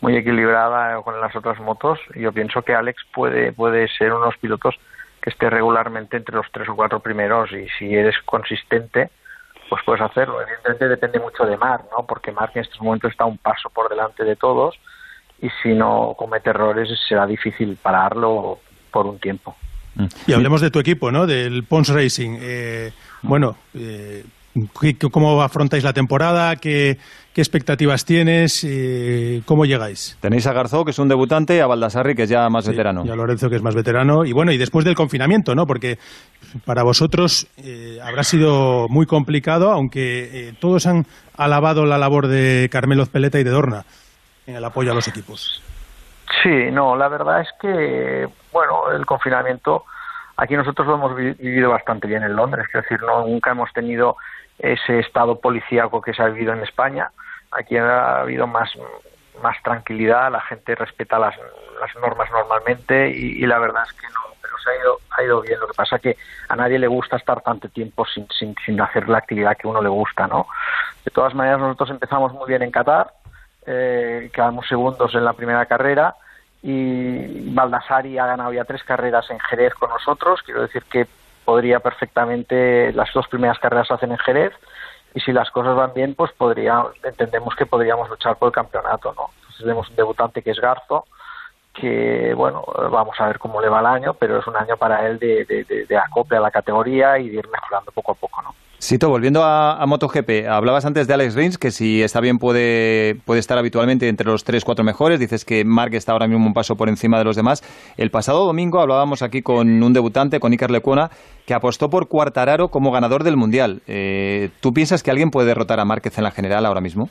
muy 0.00 0.16
equilibrada 0.16 1.02
con 1.02 1.20
las 1.20 1.34
otras 1.34 1.58
motos. 1.58 1.98
Yo 2.14 2.32
pienso 2.32 2.62
que 2.62 2.74
Alex 2.74 3.02
puede, 3.12 3.52
puede 3.52 3.88
ser 3.88 4.12
unos 4.12 4.36
pilotos 4.36 4.76
que 5.24 5.30
esté 5.30 5.48
regularmente 5.48 6.18
entre 6.18 6.36
los 6.36 6.44
tres 6.52 6.68
o 6.68 6.76
cuatro 6.76 7.00
primeros 7.00 7.50
y 7.50 7.66
si 7.78 7.94
eres 7.94 8.14
consistente, 8.26 9.08
pues 9.70 9.82
puedes 9.82 10.02
hacerlo. 10.02 10.42
Evidentemente 10.42 10.86
depende 10.86 11.18
mucho 11.18 11.46
de 11.46 11.56
Marc, 11.56 11.86
¿no? 11.90 12.04
Porque 12.04 12.30
Marc 12.30 12.54
en 12.56 12.62
estos 12.62 12.78
momentos 12.82 13.10
está 13.10 13.24
un 13.24 13.38
paso 13.38 13.70
por 13.70 13.88
delante 13.88 14.22
de 14.22 14.36
todos 14.36 14.74
y 15.40 15.48
si 15.62 15.70
no 15.70 16.14
comete 16.18 16.50
errores 16.50 16.90
será 17.08 17.26
difícil 17.26 17.78
pararlo 17.80 18.58
por 18.90 19.06
un 19.06 19.18
tiempo. 19.18 19.56
Y 20.26 20.34
hablemos 20.34 20.60
de 20.60 20.70
tu 20.70 20.78
equipo, 20.78 21.10
¿no? 21.10 21.26
Del 21.26 21.64
Pons 21.64 21.88
Racing. 21.88 22.36
Eh, 22.42 22.92
bueno, 23.22 23.56
eh, 23.72 24.24
¿Cómo 25.10 25.42
afrontáis 25.42 25.82
la 25.82 25.92
temporada? 25.92 26.54
¿Qué, 26.56 26.98
expectativas 27.34 28.04
tienes? 28.04 28.64
¿Cómo 29.46 29.64
llegáis? 29.64 30.16
Tenéis 30.20 30.46
a 30.46 30.52
Garzó, 30.52 30.84
que 30.84 30.92
es 30.92 30.98
un 31.00 31.08
debutante, 31.08 31.56
y 31.56 31.58
a 31.58 31.66
Baldassarri, 31.66 32.14
que 32.14 32.22
es 32.22 32.28
ya 32.28 32.48
más 32.48 32.68
veterano. 32.68 33.02
Y 33.04 33.10
a 33.10 33.16
Lorenzo, 33.16 33.50
que 33.50 33.56
es 33.56 33.62
más 33.62 33.74
veterano. 33.74 34.24
Y 34.24 34.32
bueno, 34.32 34.52
y 34.52 34.56
después 34.56 34.84
del 34.84 34.94
confinamiento, 34.94 35.56
¿no? 35.56 35.66
Porque 35.66 35.98
para 36.64 36.84
vosotros 36.84 37.48
eh, 37.56 37.98
habrá 38.00 38.22
sido 38.22 38.86
muy 38.88 39.06
complicado, 39.06 39.72
aunque 39.72 40.48
eh, 40.48 40.54
todos 40.60 40.86
han 40.86 41.04
alabado 41.36 41.84
la 41.84 41.98
labor 41.98 42.28
de 42.28 42.68
Carmelo 42.70 43.06
Peleta 43.06 43.40
y 43.40 43.44
de 43.44 43.50
Dorna 43.50 43.84
en 44.46 44.54
el 44.54 44.64
apoyo 44.64 44.92
a 44.92 44.94
los 44.94 45.08
equipos. 45.08 45.62
Sí, 46.42 46.70
no, 46.70 46.94
la 46.94 47.08
verdad 47.08 47.40
es 47.40 47.48
que, 47.60 48.28
bueno, 48.52 48.92
el 48.92 49.04
confinamiento 49.04 49.84
aquí 50.36 50.54
nosotros 50.54 50.86
lo 50.86 50.94
hemos 50.94 51.16
vivido 51.16 51.70
bastante 51.70 52.06
bien 52.06 52.22
en 52.22 52.34
Londres, 52.34 52.66
es 52.68 52.82
decir, 52.82 53.00
no, 53.02 53.26
nunca 53.26 53.52
hemos 53.52 53.72
tenido 53.72 54.16
ese 54.58 55.00
estado 55.00 55.40
policíaco 55.40 56.00
que 56.00 56.14
se 56.14 56.22
ha 56.22 56.28
vivido 56.28 56.52
en 56.52 56.60
España. 56.60 57.10
Aquí 57.50 57.76
ha 57.76 58.20
habido 58.20 58.46
más, 58.46 58.70
más 59.42 59.56
tranquilidad, 59.62 60.30
la 60.30 60.40
gente 60.40 60.74
respeta 60.74 61.18
las, 61.18 61.34
las 61.80 61.94
normas 61.96 62.30
normalmente 62.30 63.10
y, 63.10 63.44
la 63.46 63.58
verdad 63.58 63.84
es 63.86 63.92
que 63.92 64.06
no, 64.08 64.20
pero 64.40 64.58
se 64.58 64.70
ha 64.70 64.76
ido, 64.76 64.98
ha 65.10 65.22
ido 65.22 65.40
bien. 65.42 65.60
Lo 65.60 65.66
que 65.66 65.74
pasa 65.74 65.96
es 65.96 66.02
que 66.02 66.16
a 66.48 66.56
nadie 66.56 66.78
le 66.78 66.86
gusta 66.86 67.16
estar 67.16 67.40
tanto 67.42 67.68
tiempo 67.68 68.04
sin, 68.06 68.26
sin, 68.30 68.54
sin 68.64 68.80
hacer 68.80 69.08
la 69.08 69.18
actividad 69.18 69.56
que 69.56 69.68
uno 69.68 69.82
le 69.82 69.88
gusta, 69.88 70.26
¿no? 70.26 70.46
De 71.04 71.10
todas 71.10 71.34
maneras, 71.34 71.60
nosotros 71.60 71.90
empezamos 71.90 72.32
muy 72.32 72.48
bien 72.48 72.62
en 72.62 72.70
Qatar, 72.70 73.12
eh, 73.66 74.30
quedamos 74.32 74.66
segundos 74.66 75.14
en 75.14 75.24
la 75.24 75.32
primera 75.32 75.64
carrera 75.66 76.14
y 76.62 77.50
Baldassari 77.52 78.18
ha 78.18 78.26
ganado 78.26 78.52
ya 78.52 78.64
tres 78.64 78.82
carreras 78.84 79.28
en 79.30 79.38
Jerez 79.38 79.74
con 79.74 79.90
nosotros. 79.90 80.40
Quiero 80.42 80.62
decir 80.62 80.82
que 80.84 81.06
podría 81.44 81.80
perfectamente, 81.80 82.92
las 82.92 83.12
dos 83.12 83.28
primeras 83.28 83.58
carreras 83.58 83.88
se 83.88 83.94
hacen 83.94 84.12
en 84.12 84.18
Jerez 84.18 84.52
y 85.14 85.20
si 85.20 85.32
las 85.32 85.50
cosas 85.50 85.76
van 85.76 85.94
bien, 85.94 86.14
pues 86.14 86.32
podría, 86.32 86.84
entendemos 87.02 87.54
que 87.54 87.66
podríamos 87.66 88.08
luchar 88.08 88.36
por 88.36 88.48
el 88.48 88.52
campeonato, 88.52 89.14
¿no? 89.14 89.30
tenemos 89.58 89.88
un 89.88 89.96
debutante 89.96 90.42
que 90.42 90.50
es 90.50 90.60
Garzo, 90.60 91.06
que 91.72 92.34
bueno, 92.34 92.64
vamos 92.90 93.14
a 93.18 93.26
ver 93.26 93.38
cómo 93.38 93.60
le 93.60 93.68
va 93.68 93.80
el 93.80 93.86
año, 93.86 94.14
pero 94.14 94.38
es 94.38 94.46
un 94.46 94.56
año 94.56 94.76
para 94.76 95.06
él 95.06 95.18
de, 95.18 95.44
de, 95.44 95.86
de 95.86 95.96
acople 95.96 96.36
a 96.36 96.40
la 96.40 96.50
categoría 96.50 97.18
y 97.18 97.28
de 97.28 97.38
ir 97.38 97.48
mejorando 97.48 97.92
poco 97.92 98.12
a 98.12 98.14
poco, 98.14 98.42
¿no? 98.42 98.54
Sito, 98.84 99.08
volviendo 99.08 99.42
a, 99.42 99.82
MotoGP, 99.86 100.46
hablabas 100.46 100.84
antes 100.84 101.08
de 101.08 101.14
Alex 101.14 101.34
Rins, 101.34 101.56
que 101.56 101.70
si 101.70 102.02
está 102.02 102.20
bien 102.20 102.36
puede, 102.36 103.14
puede 103.24 103.40
estar 103.40 103.56
habitualmente 103.56 104.10
entre 104.10 104.26
los 104.26 104.44
3-4 104.44 104.84
mejores. 104.84 105.18
Dices 105.18 105.46
que 105.46 105.64
Mark 105.64 105.94
está 105.94 106.12
ahora 106.12 106.26
mismo 106.26 106.46
un 106.46 106.52
paso 106.52 106.76
por 106.76 106.90
encima 106.90 107.16
de 107.16 107.24
los 107.24 107.34
demás. 107.34 107.62
El 107.96 108.10
pasado 108.10 108.44
domingo 108.44 108.80
hablábamos 108.80 109.22
aquí 109.22 109.40
con 109.40 109.82
un 109.82 109.92
debutante, 109.94 110.38
con 110.38 110.52
Iker 110.52 110.70
Lecuona, 110.70 111.08
que 111.46 111.54
apostó 111.54 111.88
por 111.88 112.08
Cuartararo 112.08 112.68
como 112.68 112.92
ganador 112.92 113.24
del 113.24 113.38
Mundial. 113.38 113.80
Eh, 113.86 114.50
¿Tú 114.60 114.74
piensas 114.74 115.02
que 115.02 115.10
alguien 115.10 115.30
puede 115.30 115.46
derrotar 115.46 115.80
a 115.80 115.86
Márquez 115.86 116.18
en 116.18 116.24
la 116.24 116.30
general 116.30 116.66
ahora 116.66 116.82
mismo? 116.82 117.08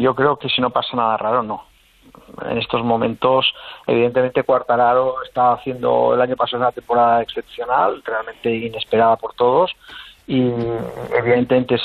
Yo 0.00 0.16
creo 0.16 0.36
que 0.36 0.48
si 0.48 0.60
no 0.60 0.70
pasa 0.70 0.96
nada 0.96 1.16
raro, 1.16 1.44
no 1.44 1.62
en 2.48 2.58
estos 2.58 2.82
momentos, 2.82 3.52
evidentemente, 3.86 4.42
Cuartararo 4.42 5.22
está 5.22 5.52
haciendo 5.52 6.14
el 6.14 6.20
año 6.20 6.36
pasado 6.36 6.62
una 6.62 6.72
temporada 6.72 7.22
excepcional, 7.22 8.02
realmente 8.04 8.54
inesperada 8.54 9.16
por 9.16 9.34
todos, 9.34 9.72
y 10.26 10.52
evidentemente 11.16 11.76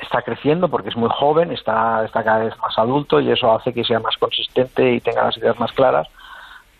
está 0.00 0.22
creciendo 0.22 0.68
porque 0.68 0.88
es 0.88 0.96
muy 0.96 1.10
joven, 1.10 1.52
está, 1.52 2.04
está 2.04 2.24
cada 2.24 2.44
vez 2.44 2.56
más 2.58 2.78
adulto 2.78 3.20
y 3.20 3.30
eso 3.30 3.52
hace 3.52 3.72
que 3.72 3.84
sea 3.84 4.00
más 4.00 4.16
consistente 4.16 4.92
y 4.92 5.00
tenga 5.00 5.24
las 5.24 5.36
ideas 5.36 5.58
más 5.58 5.72
claras. 5.72 6.08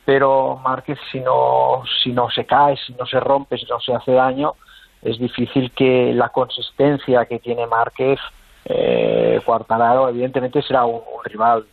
Pero 0.04 0.58
Márquez, 0.64 0.98
si 1.12 1.20
no, 1.20 1.82
si 2.02 2.12
no 2.12 2.30
se 2.30 2.46
cae, 2.46 2.76
si 2.76 2.94
no 2.94 3.06
se 3.06 3.20
rompe, 3.20 3.58
si 3.58 3.66
no 3.66 3.78
se 3.80 3.94
hace 3.94 4.12
daño, 4.12 4.54
es 5.02 5.18
difícil 5.18 5.70
que 5.72 6.12
la 6.14 6.30
consistencia 6.30 7.26
que 7.26 7.38
tiene 7.38 7.66
Márquez, 7.66 8.18
eh, 8.64 9.40
Cuartararo, 9.44 10.08
evidentemente 10.08 10.62
será 10.62 10.84
un 10.84 11.02
rival 11.24 11.66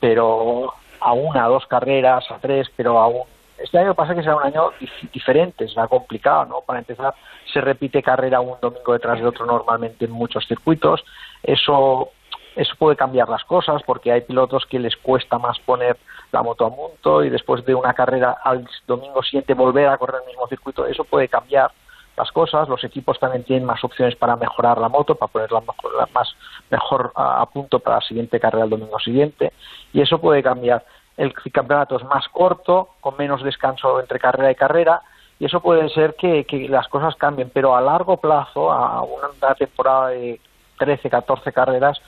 pero 0.00 0.72
a 1.00 1.12
una, 1.12 1.44
a 1.44 1.48
dos 1.48 1.66
carreras, 1.66 2.30
a 2.30 2.38
tres, 2.38 2.68
pero 2.76 2.98
aún. 2.98 3.22
Este 3.58 3.78
año 3.78 3.94
pasa 3.94 4.14
que 4.14 4.22
será 4.22 4.36
un 4.36 4.42
año 4.42 4.70
diferente, 5.12 5.68
será 5.68 5.86
complicado, 5.86 6.46
¿no? 6.46 6.60
Para 6.62 6.78
empezar, 6.78 7.14
se 7.52 7.60
repite 7.60 8.02
carrera 8.02 8.40
un 8.40 8.56
domingo 8.60 8.94
detrás 8.94 9.20
de 9.20 9.26
otro 9.26 9.44
normalmente 9.44 10.06
en 10.06 10.12
muchos 10.12 10.46
circuitos. 10.46 11.04
Eso, 11.42 12.08
eso 12.56 12.74
puede 12.78 12.96
cambiar 12.96 13.28
las 13.28 13.44
cosas 13.44 13.82
porque 13.82 14.12
hay 14.12 14.22
pilotos 14.22 14.64
que 14.64 14.78
les 14.78 14.96
cuesta 14.96 15.38
más 15.38 15.58
poner 15.58 15.98
la 16.32 16.42
moto 16.42 16.64
a 16.64 16.74
punto 16.74 17.22
y 17.22 17.28
después 17.28 17.64
de 17.66 17.74
una 17.74 17.92
carrera 17.92 18.38
al 18.42 18.66
domingo 18.86 19.22
siguiente 19.22 19.52
volver 19.52 19.88
a 19.88 19.98
correr 19.98 20.22
el 20.22 20.28
mismo 20.28 20.46
circuito. 20.48 20.86
Eso 20.86 21.04
puede 21.04 21.28
cambiar 21.28 21.70
las 22.20 22.32
cosas. 22.32 22.68
Los 22.68 22.84
equipos 22.84 23.18
también 23.18 23.44
tienen 23.44 23.64
más 23.64 23.82
opciones 23.84 24.16
para 24.16 24.36
mejorar 24.36 24.78
la 24.78 24.88
moto, 24.88 25.14
para 25.14 25.32
ponerla 25.32 25.60
mejor, 25.60 26.08
más 26.12 26.34
mejor 26.70 27.12
a, 27.14 27.44
punto 27.46 27.80
para 27.80 27.96
la 27.96 28.02
siguiente 28.02 28.38
carrera 28.38 28.64
el 28.64 28.70
domingo 28.70 28.98
siguiente. 28.98 29.52
Y 29.92 30.00
eso 30.00 30.20
puede 30.20 30.42
cambiar. 30.42 30.84
El 31.16 31.34
campeonato 31.34 31.96
es 31.96 32.04
más 32.04 32.28
corto, 32.28 32.90
con 33.00 33.16
menos 33.18 33.42
descanso 33.42 34.00
entre 34.00 34.18
carrera 34.18 34.50
y 34.50 34.54
carrera, 34.54 35.02
y 35.38 35.46
eso 35.46 35.60
puede 35.60 35.88
ser 35.90 36.14
que, 36.16 36.44
las 36.68 36.88
cosas 36.88 37.16
cambien, 37.16 37.50
pero 37.52 37.74
a 37.74 37.80
largo 37.80 38.18
plazo, 38.18 38.70
a 38.70 39.02
una 39.02 39.54
temporada 39.54 40.08
de 40.08 40.38
13, 40.78 41.10
14 41.10 41.52
carreras, 41.52 42.00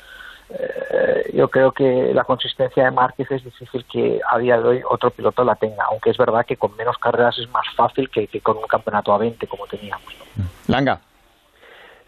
eh, 0.58 1.30
yo 1.32 1.48
creo 1.48 1.72
que 1.72 2.12
la 2.12 2.24
consistencia 2.24 2.84
de 2.84 2.90
Márquez 2.90 3.30
es 3.30 3.44
difícil 3.44 3.84
que 3.90 4.20
a 4.30 4.38
día 4.38 4.58
de 4.58 4.68
hoy 4.68 4.82
otro 4.88 5.10
piloto 5.10 5.44
la 5.44 5.54
tenga, 5.54 5.84
aunque 5.90 6.10
es 6.10 6.18
verdad 6.18 6.44
que 6.46 6.56
con 6.56 6.76
menos 6.76 6.98
carreras 6.98 7.38
es 7.38 7.48
más 7.50 7.66
fácil 7.74 8.10
que, 8.10 8.28
con 8.40 8.56
un 8.58 8.66
campeonato 8.66 9.12
a 9.12 9.18
20 9.18 9.46
como 9.46 9.66
teníamos. 9.66 10.14
Langa. 10.68 11.00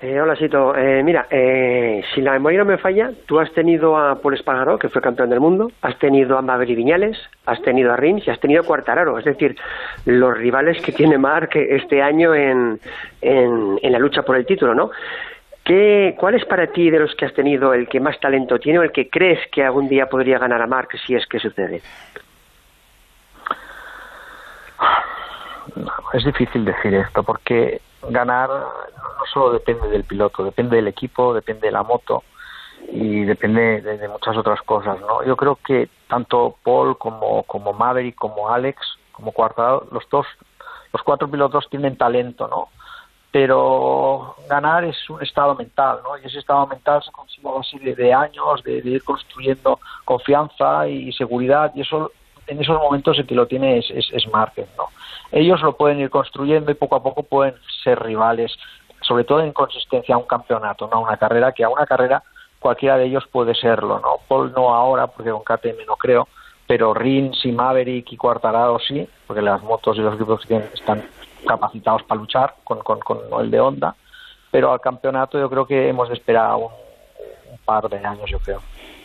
Eh, 0.01 0.21
hola, 0.21 0.37
Sito. 0.37 0.77
Eh, 0.77 1.03
mira, 1.03 1.29
eh, 1.31 2.03
si 2.15 2.21
la 2.21 2.33
memoria 2.33 2.59
no 2.59 2.67
me 2.67 2.77
falla, 2.77 3.13
tú 3.25 3.39
has 3.39 3.51
tenido 3.53 3.97
a 3.97 4.21
Paul 4.21 4.35
Espargaró, 4.35 4.79
que 4.79 4.91
fue 4.91 5.01
campeón 5.01 5.31
del 5.31 5.41
mundo, 5.41 5.71
has 5.81 5.99
tenido 5.99 6.37
a 6.37 6.43
Maverick 6.43 6.77
Viñales, 6.77 7.17
has 7.47 7.63
tenido 7.63 7.91
a 7.91 7.97
Rins 7.97 8.27
y 8.27 8.31
has 8.31 8.41
tenido 8.41 8.61
a 8.61 8.67
Cuartararo. 8.67 9.19
Es 9.19 9.25
decir, 9.25 9.57
los 10.05 10.37
rivales 10.37 10.83
que 10.83 10.93
tiene 10.93 11.17
Marc 11.17 11.57
este 11.57 12.03
año 12.03 12.35
en, 12.35 12.81
en, 13.23 13.79
en 13.81 13.93
la 13.93 13.99
lucha 13.99 14.23
por 14.23 14.37
el 14.37 14.45
título, 14.45 14.75
¿no? 14.75 14.91
¿Qué, 15.65 16.15
¿Cuál 16.19 16.35
es 16.35 16.45
para 16.45 16.67
ti 16.67 16.91
de 16.91 16.99
los 16.99 17.15
que 17.15 17.25
has 17.25 17.33
tenido 17.33 17.73
el 17.73 17.89
que 17.89 17.99
más 17.99 18.21
talento 18.21 18.59
tiene 18.59 18.79
o 18.79 18.83
el 18.83 18.93
que 18.93 19.09
crees 19.09 19.41
que 19.51 19.65
algún 19.65 19.89
día 19.89 20.11
podría 20.11 20.39
ganar 20.39 20.61
a 20.61 20.67
Mark 20.67 20.89
si 21.07 21.15
es 21.15 21.27
que 21.27 21.41
sucede? 21.41 21.81
Es 26.13 26.25
difícil 26.25 26.67
decir 26.67 26.95
esto 26.95 27.23
porque 27.23 27.81
ganar 28.11 28.51
no 28.51 29.27
solo 29.33 29.53
depende 29.53 29.89
del 29.89 30.05
piloto, 30.05 30.45
depende 30.45 30.77
del 30.77 30.89
equipo, 30.89 31.33
depende 31.33 31.69
de 31.69 31.73
la 31.73 31.83
moto 31.83 32.23
y 32.91 33.25
depende 33.25 33.81
de, 33.81 34.09
muchas 34.09 34.37
otras 34.37 34.61
cosas. 34.63 35.01
¿no? 35.01 35.25
Yo 35.25 35.35
creo 35.35 35.57
que 35.57 35.89
tanto 36.09 36.57
Paul 36.63 36.99
como, 36.99 37.43
como 37.45 37.73
Maverick, 37.73 38.17
como 38.17 38.51
Alex, 38.51 38.79
como 39.13 39.33
Cuartado, 39.33 39.87
los 39.91 40.07
dos, 40.11 40.27
los 40.93 41.03
cuatro 41.03 41.31
pilotos 41.31 41.69
tienen 41.71 41.97
talento, 41.97 42.49
¿no? 42.49 42.69
Pero 43.35 44.37
ganar 44.49 44.85
es 44.85 45.11
un 45.11 45.21
estado 45.21 45.57
mental, 45.57 45.99
¿no? 46.05 46.17
Y 46.17 46.25
ese 46.25 46.39
estado 46.39 46.69
mental 46.69 47.03
se 47.03 47.11
consigue 47.11 47.49
a 47.49 47.51
base 47.51 47.77
de, 47.81 48.15
años, 48.15 48.63
de, 48.63 48.75
ir 48.77 49.03
construyendo 49.03 49.81
confianza 50.05 50.87
y 50.87 51.13
seguridad, 51.13 51.73
y 51.75 51.81
eso 51.81 52.13
en 52.47 52.61
esos 52.61 52.79
momentos 52.79 53.19
el 53.19 53.27
que 53.27 53.35
lo 53.35 53.49
tiene 53.49 53.79
es, 53.79 53.91
es, 53.91 54.25
¿no? 54.29 54.87
Ellos 55.33 55.61
lo 55.63 55.77
pueden 55.77 55.99
ir 55.99 56.11
construyendo 56.11 56.71
y 56.71 56.75
poco 56.75 56.95
a 56.95 57.03
poco 57.03 57.25
pueden 57.25 57.57
ser 57.83 58.01
rivales, 58.01 58.57
sobre 59.01 59.25
todo 59.25 59.41
en 59.41 59.53
consistencia 59.53 60.15
a 60.15 60.19
un 60.19 60.29
campeonato, 60.29 60.87
no 60.87 60.99
a 60.99 61.01
una 61.01 61.17
carrera, 61.17 61.51
que 61.51 61.65
a 61.65 61.69
una 61.69 61.87
carrera 61.87 62.23
cualquiera 62.61 62.97
de 62.99 63.07
ellos 63.07 63.25
puede 63.33 63.57
serlo, 63.57 63.99
¿no? 63.99 64.19
Paul 64.29 64.53
no 64.53 64.73
ahora, 64.73 65.09
porque 65.09 65.33
con 65.33 65.43
KTM 65.43 65.85
no 65.89 65.97
creo, 65.97 66.29
pero 66.69 66.95
Rins 66.95 67.45
y 67.45 67.51
Maverick 67.51 68.13
y 68.13 68.17
Cuartararo 68.17 68.79
sí, 68.79 69.09
porque 69.27 69.43
las 69.43 69.61
motos 69.61 69.97
y 69.97 70.03
los 70.03 70.15
equipos 70.15 70.41
están 70.73 71.03
capacitados 71.45 72.03
para 72.05 72.21
luchar 72.21 72.55
con, 72.65 72.81
con, 72.81 73.19
el 73.41 73.51
de 73.51 73.61
Honda, 73.61 73.95
pero 74.51 74.73
al 74.73 74.81
campeonato 74.81 75.39
yo 75.39 75.49
creo 75.51 75.67
que 75.67 75.89
hemos 75.89 76.09
de 76.09 76.15
esperar 76.15 76.57
un, 76.57 76.69
par 77.65 77.89
de 77.89 77.99
años, 77.99 78.31
yo 78.31 78.39
creo. 78.39 78.61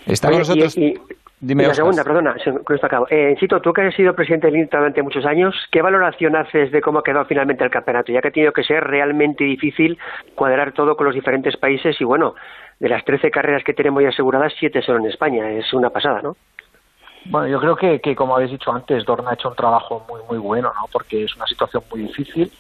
Está 0.06 0.30
con 0.30 0.40
nosotros. 0.40 0.76
Dime 1.42 1.66
la 1.66 1.74
segunda, 1.74 2.04
perdona, 2.04 2.36
con 2.66 2.76
esto 2.76 2.86
acabo. 2.86 3.08
Eh, 3.10 3.38
Cito, 3.40 3.62
tú 3.62 3.72
que 3.72 3.84
has 3.84 3.96
sido 3.96 4.14
presidente 4.14 4.48
del 4.48 4.58
INTA 4.58 4.78
durante 4.78 5.02
muchos 5.02 5.26
años, 5.26 5.56
¿qué 5.72 5.82
valoración 5.82 6.36
haces 6.36 6.70
de 6.70 6.82
cómo 6.82 7.00
ha 7.00 7.04
quedado 7.04 7.24
finalmente 7.26 7.64
el 7.64 7.70
campeonato? 7.70 8.12
Ya 8.12 8.22
que 8.22 8.28
ha 8.28 8.32
tenido 8.32 8.52
que 8.52 8.64
ser 8.64 8.84
realmente 8.84 9.46
difícil 9.46 9.98
cuadrar 10.36 10.74
todo 10.74 10.98
con 10.98 11.06
los 11.06 11.16
diferentes 11.16 11.56
países 11.56 11.96
y 12.02 12.04
bueno, 12.04 12.36
de 12.80 12.90
las 12.90 13.06
13 13.06 13.32
carreras 13.32 13.64
que 13.64 13.74
tenemos 13.74 14.04
ya 14.04 14.10
aseguradas, 14.10 14.52
7 14.60 14.82
son 14.82 14.98
en 14.98 15.12
España. 15.12 15.50
Es 15.52 15.74
una 15.74 15.90
pasada, 15.92 16.22
¿no? 16.22 16.36
Bueno, 17.26 17.48
yo 17.48 17.60
creo 17.60 17.76
que, 17.76 18.00
que, 18.00 18.16
como 18.16 18.36
habéis 18.36 18.52
dicho 18.52 18.72
antes, 18.72 19.06
Dorna 19.06 19.32
ha 19.32 19.34
hecho 19.34 19.50
un 19.50 19.56
trabajo 19.56 20.06
muy 20.10 20.22
muy 20.30 20.38
bueno, 20.38 20.72
¿no? 20.74 20.88
Porque 20.92 21.24
es 21.24 21.36
una 21.36 21.46
situación 21.48 21.84
muy 21.92 22.02
difícil, 22.02 22.52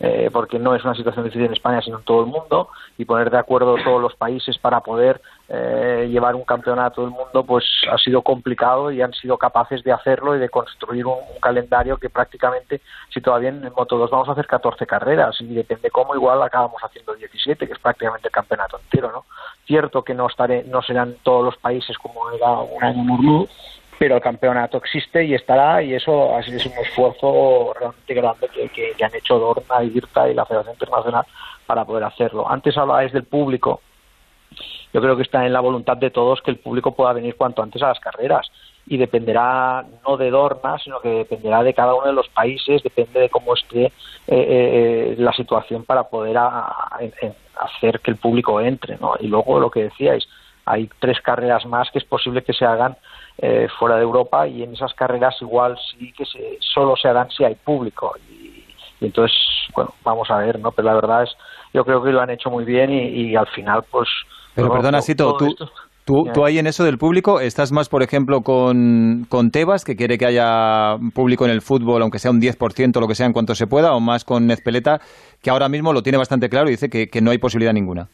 eh, 0.00 0.28
porque 0.32 0.58
no 0.58 0.74
es 0.74 0.84
una 0.84 0.94
situación 0.94 1.24
difícil 1.24 1.46
en 1.46 1.52
España, 1.52 1.80
sino 1.80 1.98
en 1.98 2.04
todo 2.04 2.20
el 2.20 2.26
mundo, 2.26 2.68
y 2.98 3.04
poner 3.04 3.30
de 3.30 3.38
acuerdo 3.38 3.76
todos 3.82 4.00
los 4.00 4.14
países 4.14 4.58
para 4.58 4.80
poder 4.80 5.20
eh, 5.48 6.08
llevar 6.10 6.34
un 6.34 6.44
campeonato 6.44 7.02
del 7.02 7.10
mundo, 7.10 7.44
pues 7.44 7.64
ha 7.90 7.98
sido 7.98 8.22
complicado 8.22 8.90
y 8.90 9.02
han 9.02 9.12
sido 9.12 9.38
capaces 9.38 9.82
de 9.84 9.92
hacerlo 9.92 10.36
y 10.36 10.38
de 10.38 10.48
construir 10.48 11.06
un, 11.06 11.18
calendario 11.40 11.98
que 11.98 12.08
prácticamente, 12.08 12.80
si 13.12 13.20
todavía 13.20 13.50
en 13.50 13.70
Moto 13.76 13.98
2 13.98 14.10
vamos 14.10 14.28
a 14.30 14.32
hacer 14.32 14.46
14 14.46 14.86
carreras, 14.86 15.36
y 15.40 15.54
depende 15.54 15.90
cómo, 15.90 16.14
igual 16.14 16.42
acabamos 16.42 16.82
haciendo 16.82 17.14
17, 17.14 17.66
que 17.66 17.72
es 17.72 17.78
prácticamente 17.78 18.28
el 18.28 18.32
campeonato 18.32 18.78
entero, 18.78 19.12
¿no? 19.12 19.24
Cierto 19.66 20.02
que 20.02 20.14
no, 20.14 20.26
estaré, 20.26 20.64
no 20.64 20.80
serán 20.80 21.16
todos 21.22 21.44
los 21.44 21.56
países 21.58 21.98
como 21.98 22.30
era 22.30 22.50
un 22.50 22.82
año 22.82 23.04
normal, 23.04 23.48
pero 23.98 24.16
el 24.16 24.22
campeonato 24.22 24.78
existe 24.78 25.24
y 25.24 25.34
estará 25.34 25.82
y 25.82 25.94
eso 25.94 26.38
es 26.38 26.66
un 26.66 26.72
esfuerzo 26.72 27.72
realmente 27.78 28.14
grande 28.14 28.48
que, 28.48 28.68
que, 28.68 29.04
han 29.04 29.14
hecho 29.14 29.38
Dorna, 29.38 29.82
IRTA 29.82 30.30
y 30.30 30.34
la 30.34 30.44
Federación 30.44 30.74
Internacional 30.74 31.24
para 31.66 31.84
poder 31.84 32.04
hacerlo. 32.04 32.48
Antes 32.50 32.76
hablabais 32.76 33.12
del 33.12 33.24
público. 33.24 33.80
Yo 34.92 35.00
creo 35.00 35.16
que 35.16 35.22
está 35.22 35.44
en 35.44 35.52
la 35.52 35.60
voluntad 35.60 35.96
de 35.96 36.10
todos 36.10 36.40
que 36.40 36.52
el 36.52 36.58
público 36.58 36.94
pueda 36.94 37.12
venir 37.12 37.34
cuanto 37.36 37.62
antes 37.62 37.82
a 37.82 37.88
las 37.88 37.98
carreras 37.98 38.48
y 38.86 38.96
dependerá 38.96 39.84
no 40.06 40.16
de 40.16 40.30
Dorna, 40.30 40.78
sino 40.78 41.00
que 41.00 41.08
dependerá 41.08 41.62
de 41.62 41.74
cada 41.74 41.94
uno 41.94 42.06
de 42.06 42.12
los 42.12 42.28
países, 42.28 42.82
depende 42.82 43.18
de 43.18 43.30
cómo 43.30 43.54
esté 43.54 43.86
eh, 43.86 43.92
eh, 44.28 45.14
la 45.18 45.32
situación 45.32 45.84
para 45.84 46.04
poder 46.04 46.36
hacer 46.38 48.00
que 48.00 48.10
el 48.10 48.18
público 48.18 48.60
entre. 48.60 48.96
¿no? 48.98 49.14
Y 49.18 49.26
luego 49.26 49.58
lo 49.58 49.70
que 49.70 49.84
decíais, 49.84 50.28
hay 50.66 50.88
tres 50.98 51.20
carreras 51.20 51.66
más 51.66 51.90
que 51.90 51.98
es 51.98 52.04
posible 52.04 52.42
que 52.42 52.52
se 52.52 52.64
hagan 52.64 52.96
eh, 53.38 53.68
fuera 53.78 53.96
de 53.96 54.02
Europa 54.02 54.46
y 54.46 54.62
en 54.62 54.74
esas 54.74 54.94
carreras 54.94 55.34
igual 55.40 55.76
sí 55.90 56.12
que 56.12 56.24
se, 56.24 56.58
solo 56.60 56.94
se 56.96 57.08
harán 57.08 57.30
si 57.30 57.44
hay 57.44 57.54
público. 57.54 58.14
Y, 58.30 58.64
entonces 59.00 59.36
bueno 59.74 59.92
vamos 60.02 60.30
a 60.30 60.38
ver 60.38 60.58
no 60.58 60.70
pero 60.70 60.86
la 60.86 60.94
verdad 60.94 61.24
es 61.24 61.30
yo 61.74 61.84
creo 61.84 62.02
que 62.02 62.10
lo 62.10 62.20
han 62.20 62.30
hecho 62.30 62.48
muy 62.48 62.64
bien 62.64 62.90
y, 62.90 63.34
al 63.34 63.48
final 63.48 63.84
pues 63.90 64.08
pero 64.54 64.70
perdona 64.70 65.02
Sito 65.02 65.36
tú 65.36 65.54
¿Tú, 66.04 66.26
tú 66.34 66.44
ahí 66.44 66.58
en 66.58 66.66
eso 66.66 66.84
del 66.84 66.98
público 66.98 67.40
estás 67.40 67.72
más, 67.72 67.88
por 67.88 68.02
ejemplo, 68.02 68.42
con, 68.42 69.24
con 69.30 69.50
Tebas, 69.50 69.84
que 69.84 69.96
quiere 69.96 70.18
que 70.18 70.26
haya 70.26 70.96
público 71.14 71.46
en 71.46 71.50
el 71.50 71.62
fútbol, 71.62 72.02
aunque 72.02 72.18
sea 72.18 72.30
un 72.30 72.42
10% 72.42 73.00
lo 73.00 73.08
que 73.08 73.14
sea 73.14 73.24
en 73.24 73.32
cuanto 73.32 73.54
se 73.54 73.66
pueda, 73.66 73.94
o 73.94 74.00
más 74.00 74.22
con 74.22 74.46
Nezpeleta, 74.46 75.00
que 75.42 75.48
ahora 75.48 75.70
mismo 75.70 75.94
lo 75.94 76.02
tiene 76.02 76.18
bastante 76.18 76.50
claro 76.50 76.68
y 76.68 76.72
dice 76.72 76.90
que, 76.90 77.06
que 77.06 77.22
no 77.22 77.30
hay 77.30 77.38
posibilidad 77.38 77.72
ninguna? 77.72 78.08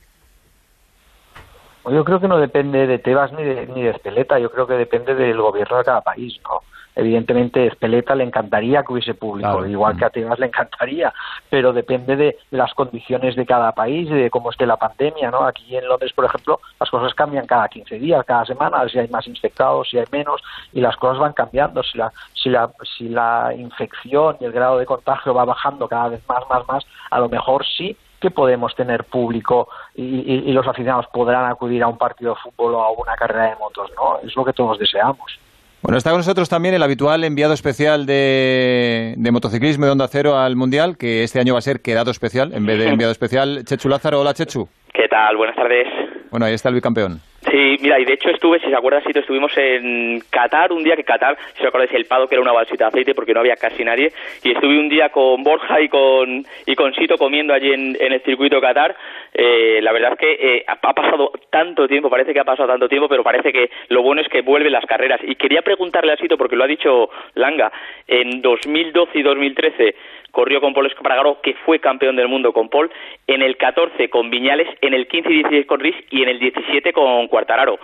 Yo 1.89 2.05
creo 2.05 2.21
que 2.21 2.29
no 2.29 2.39
depende 2.39 2.87
de 2.87 2.99
Tebas 2.99 3.33
ni 3.33 3.43
de, 3.43 3.67
ni 3.67 3.83
de 3.83 3.91
Espeleta, 3.91 4.39
yo 4.39 4.51
creo 4.51 4.67
que 4.67 4.75
depende 4.75 5.15
del 5.15 5.41
gobierno 5.41 5.79
de 5.79 5.85
cada 5.85 6.03
país, 6.03 6.39
¿no? 6.45 6.61
Evidentemente, 6.97 7.61
a 7.61 7.67
Espeleta 7.67 8.15
le 8.15 8.25
encantaría 8.25 8.83
que 8.83 8.93
hubiese 8.93 9.15
público, 9.15 9.65
igual 9.65 9.97
que 9.97 10.05
a 10.05 10.11
Tebas 10.11 10.39
le 10.39 10.47
encantaría, 10.47 11.13
pero 11.49 11.73
depende 11.73 12.17
de 12.17 12.39
las 12.51 12.75
condiciones 12.75 13.37
de 13.37 13.47
cada 13.47 13.73
país 13.73 14.11
y 14.11 14.15
de 14.15 14.31
cómo 14.31 14.51
esté 14.51 14.67
la 14.67 14.77
pandemia, 14.77 15.31
¿no? 15.31 15.45
Aquí 15.45 15.77
en 15.77 15.87
Londres, 15.87 16.13
por 16.13 16.25
ejemplo, 16.25 16.61
las 16.79 16.91
cosas 16.91 17.15
cambian 17.15 17.47
cada 17.47 17.69
15 17.69 17.99
días, 17.99 18.25
cada 18.27 18.45
semana, 18.45 18.87
si 18.89 18.99
hay 18.99 19.09
más 19.09 19.27
infectados, 19.27 19.89
si 19.89 19.99
hay 19.99 20.07
menos, 20.11 20.43
y 20.73 20.81
las 20.81 20.97
cosas 20.97 21.19
van 21.19 21.33
cambiando. 21.33 21.83
Si 21.83 21.97
la, 21.97 22.13
si 22.35 22.51
la, 22.51 22.71
si 22.99 23.09
la 23.09 23.55
infección 23.57 24.37
y 24.41 24.45
el 24.45 24.53
grado 24.53 24.79
de 24.79 24.87
contagio 24.87 25.33
va 25.33 25.45
bajando 25.45 25.89
cada 25.89 26.09
vez 26.09 26.21
más, 26.29 26.43
más, 26.51 26.67
más, 26.67 26.85
a 27.11 27.21
lo 27.21 27.29
mejor 27.29 27.65
sí 27.65 27.97
que 28.21 28.31
podemos 28.31 28.75
tener 28.75 29.05
público 29.05 29.69
y, 30.01 30.53
los 30.53 30.67
aficionados 30.67 31.07
podrán 31.13 31.51
acudir 31.51 31.83
a 31.83 31.89
un 31.89 31.99
partido 31.99 32.35
de 32.35 32.41
fútbol 32.41 32.75
o 32.75 32.83
a 32.83 32.91
una 32.93 33.15
carrera 33.17 33.51
de 33.51 33.57
motos, 33.57 33.91
¿no? 33.97 34.19
Es 34.27 34.35
lo 34.35 34.45
que 34.45 34.53
todos 34.53 34.79
deseamos. 34.79 35.39
Bueno, 35.83 35.97
está 35.97 36.11
con 36.11 36.19
nosotros 36.19 36.49
también 36.49 36.75
el 36.75 36.83
habitual 36.83 37.25
enviado 37.25 37.55
especial 37.55 38.05
de, 38.05 39.15
motociclismo 39.33 39.87
de 39.87 39.93
Onda 39.93 40.09
Cero 40.09 40.37
al 40.37 40.57
Mundial, 40.57 40.97
que 40.99 41.23
este 41.23 41.41
año 41.41 41.55
va 41.55 41.59
a 41.59 41.63
ser 41.63 41.81
quedado 41.81 42.11
especial 42.11 42.53
en 42.53 42.67
vez 42.67 42.79
de 42.79 42.89
enviado 42.89 43.13
especial. 43.13 43.65
Chechu 43.65 43.89
Lázaro, 43.89 44.21
hola 44.21 44.35
Chechu. 44.35 44.69
¿Qué 44.93 45.09
tal? 45.09 45.37
Buenas 45.37 45.57
tardes. 45.57 45.87
Bueno, 46.31 46.47
ahí 46.47 46.55
está 46.55 46.69
el 46.69 46.75
bicampeón. 46.75 47.21
Sí, 47.51 47.77
mira, 47.81 47.99
y 47.99 48.05
de 48.05 48.13
hecho 48.13 48.31
estuve, 48.31 48.61
si 48.61 48.69
se 48.69 48.77
acuerdan, 48.77 49.03
si 49.03 49.19
estuvimos 49.19 49.53
en 49.57 50.21
Qatar 50.31 50.73
un 50.73 50.85
día 50.85 50.95
que 50.95 51.03
Qatar, 51.03 51.37
si 51.55 51.63
os 51.63 51.69
acordáis, 51.69 51.93
el 51.93 52.05
Pado 52.05 52.29
que 52.29 52.37
era 52.37 52.43
una 52.43 52.53
balsita 52.53 52.85
de 52.85 52.89
aceite 52.89 53.15
porque 53.15 53.35
no 53.35 53.41
había 53.41 53.57
casi 53.57 53.83
nadie, 53.83 54.13
y 54.45 54.53
estuve 54.53 54.79
un 54.79 54.89
día 54.89 55.09
con 55.09 55.43
Borja 55.43 55.81
y 55.81 55.89
con 55.89 56.45
y 56.67 56.77
con 56.77 56.95
Sito 56.95 57.17
comiendo 57.19 57.53
allí 57.53 57.73
en, 57.73 57.97
el 57.99 58.21
circuito 58.21 58.61
Qatar. 58.61 58.95
Eh, 59.35 59.81
la 59.83 59.93
verdad 59.93 60.13
es 60.13 60.19
que 60.19 60.33
eh, 60.33 60.65
ha 60.67 60.77
pasado 60.77 61.33
tanto 61.51 61.89
tiempo, 61.89 62.09
parece 62.09 62.33
que 62.33 62.41
ha 62.41 62.45
pasado 62.45 62.69
tanto 62.69 62.89
tiempo, 62.89 63.09
pero 63.09 63.25
parece 63.25 63.53
que 63.53 63.71
lo 63.89 64.03
bueno 64.03 64.21
es 64.21 64.29
que 64.29 64.43
vuelven 64.43 64.73
las 64.73 64.87
carreras. 64.87 65.21
Y 65.25 65.35
quería 65.35 65.63
preguntarle 65.63 66.13
a 66.13 66.17
Sito, 66.17 66.37
porque 66.37 66.57
lo 66.57 66.65
ha 66.65 66.69
dicho 66.69 67.11
Langa, 67.35 67.73
en 68.07 68.43
2012 68.43 69.19
y 69.19 69.23
2013 69.23 69.95
corrió 70.31 70.61
con 70.61 70.75
Paul 70.75 70.87
Espargaro, 70.87 71.41
que 71.41 71.55
fue 71.65 71.79
campeón 71.79 72.17
del 72.17 72.29
mundo 72.29 72.53
con 72.53 72.69
Paul, 72.69 72.91
en 73.27 73.43
el 73.43 73.57
14 73.57 74.09
con 74.11 74.31
Viñales, 74.31 74.69
en 74.81 74.95
el 74.95 75.09
15 75.09 75.31
y 75.31 75.35
16 75.35 75.67
con 75.67 75.81
Riz 75.81 75.97
y 76.11 76.23
en 76.23 76.29
el 76.29 76.39
17 76.39 76.93
con 76.93 77.29
Cuartararo. 77.29 77.79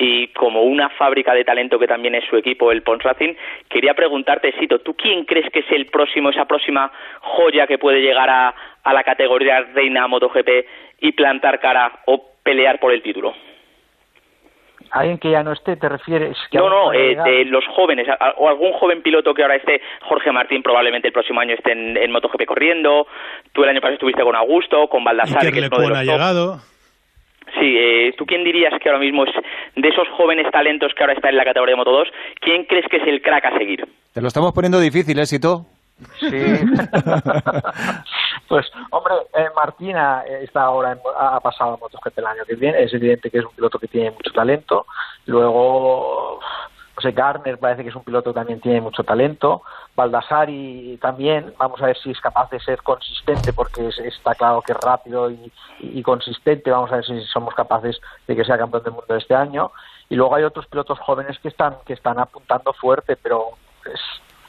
Y 0.00 0.28
como 0.28 0.62
una 0.62 0.90
fábrica 0.90 1.34
de 1.34 1.44
talento 1.44 1.78
que 1.78 1.88
también 1.88 2.14
es 2.14 2.24
su 2.24 2.36
equipo, 2.36 2.70
el 2.70 2.82
Pons 2.82 3.02
Racing, 3.02 3.34
quería 3.68 3.94
preguntarte, 3.94 4.52
Sito, 4.52 4.78
¿tú 4.78 4.94
quién 4.94 5.24
crees 5.24 5.50
que 5.50 5.60
es 5.60 5.70
el 5.72 5.86
próximo, 5.86 6.30
esa 6.30 6.44
próxima 6.44 6.92
joya 7.20 7.66
que 7.66 7.78
puede 7.78 8.00
llegar 8.00 8.30
a, 8.30 8.54
a 8.84 8.92
la 8.92 9.02
categoría 9.02 9.60
reina 9.74 10.06
MotoGP 10.06 10.48
y 11.00 11.12
plantar 11.12 11.58
cara 11.58 12.00
o 12.06 12.24
pelear 12.44 12.78
por 12.78 12.92
el 12.92 13.02
título? 13.02 13.34
Alguien 14.90 15.18
que 15.18 15.30
ya 15.30 15.42
no 15.42 15.52
esté, 15.52 15.76
¿te 15.76 15.88
refieres? 15.88 16.36
Que 16.50 16.58
no, 16.58 16.68
no, 16.68 16.92
eh, 16.92 17.16
de 17.16 17.44
los 17.46 17.64
jóvenes, 17.66 18.06
o 18.36 18.48
algún 18.48 18.72
joven 18.74 19.02
piloto 19.02 19.34
que 19.34 19.42
ahora 19.42 19.56
esté, 19.56 19.80
Jorge 20.02 20.32
Martín 20.32 20.62
probablemente 20.62 21.08
el 21.08 21.12
próximo 21.12 21.40
año 21.40 21.54
esté 21.54 21.72
en, 21.72 22.10
MotoGP 22.10 22.44
corriendo, 22.46 23.06
tú 23.52 23.62
el 23.64 23.70
año 23.70 23.80
pasado 23.80 23.94
estuviste 23.94 24.22
con 24.22 24.36
Augusto, 24.36 24.88
con 24.88 25.04
Baldassare, 25.04 25.52
que 25.52 25.60
es 25.60 25.68
uno 25.70 25.80
de 25.80 25.88
los 25.88 25.98
ha 25.98 26.04
llegado. 26.04 26.60
Sí, 27.58 27.76
eh, 27.78 28.14
¿tú 28.16 28.26
quién 28.26 28.44
dirías 28.44 28.74
que 28.80 28.88
ahora 28.88 29.00
mismo 29.00 29.24
es 29.24 29.32
de 29.74 29.88
esos 29.88 30.06
jóvenes 30.10 30.50
talentos 30.50 30.92
que 30.94 31.02
ahora 31.02 31.14
están 31.14 31.30
en 31.30 31.38
la 31.38 31.44
categoría 31.44 31.72
de 31.72 31.76
Moto 31.76 31.92
2, 31.92 32.08
quién 32.40 32.64
crees 32.64 32.86
que 32.90 32.98
es 32.98 33.06
el 33.06 33.22
crack 33.22 33.46
a 33.46 33.58
seguir? 33.58 33.86
Te 34.12 34.20
lo 34.20 34.28
estamos 34.28 34.52
poniendo 34.52 34.78
difícil, 34.80 35.18
¿eh, 35.18 35.26
Sito? 35.26 35.64
Sí. 36.20 36.28
pues, 38.48 38.66
hombre, 38.90 39.14
eh, 39.34 39.48
Martina 39.54 40.24
está 40.26 40.62
ahora 40.62 40.98
ha 41.18 41.40
pasado 41.40 41.74
a 41.74 41.76
MotoGP 41.76 42.18
el 42.18 42.26
año 42.26 42.44
que 42.46 42.56
viene. 42.56 42.82
Es 42.82 42.92
evidente 42.94 43.30
que 43.30 43.38
es 43.38 43.44
un 43.44 43.54
piloto 43.54 43.78
que 43.78 43.88
tiene 43.88 44.10
mucho 44.10 44.32
talento. 44.32 44.86
Luego, 45.26 46.40
José 46.98 47.12
Garner 47.12 47.58
parece 47.58 47.84
que 47.84 47.90
es 47.90 47.94
un 47.94 48.02
piloto 48.02 48.30
que 48.30 48.40
también 48.40 48.60
tiene 48.60 48.80
mucho 48.80 49.04
talento. 49.04 49.62
Baldassari 49.94 50.98
también, 51.00 51.54
vamos 51.56 51.80
a 51.80 51.86
ver 51.86 51.96
si 51.98 52.10
es 52.10 52.20
capaz 52.20 52.50
de 52.50 52.58
ser 52.58 52.82
consistente, 52.82 53.52
porque 53.52 53.88
está 54.04 54.34
claro 54.34 54.62
que 54.62 54.72
es 54.72 54.78
rápido 54.78 55.30
y, 55.30 56.02
consistente. 56.02 56.70
Vamos 56.70 56.90
a 56.90 56.96
ver 56.96 57.04
si 57.04 57.20
somos 57.26 57.54
capaces 57.54 58.00
de 58.26 58.34
que 58.34 58.44
sea 58.44 58.58
campeón 58.58 58.82
del 58.82 58.94
mundo 58.94 59.14
este 59.14 59.34
año. 59.34 59.70
Y 60.08 60.16
luego 60.16 60.34
hay 60.34 60.42
otros 60.42 60.66
pilotos 60.66 60.98
jóvenes 60.98 61.38
que 61.38 61.48
están, 61.48 61.76
que 61.86 61.92
están 61.92 62.18
apuntando 62.18 62.72
fuerte, 62.72 63.14
pero 63.14 63.50
es, 63.84 64.00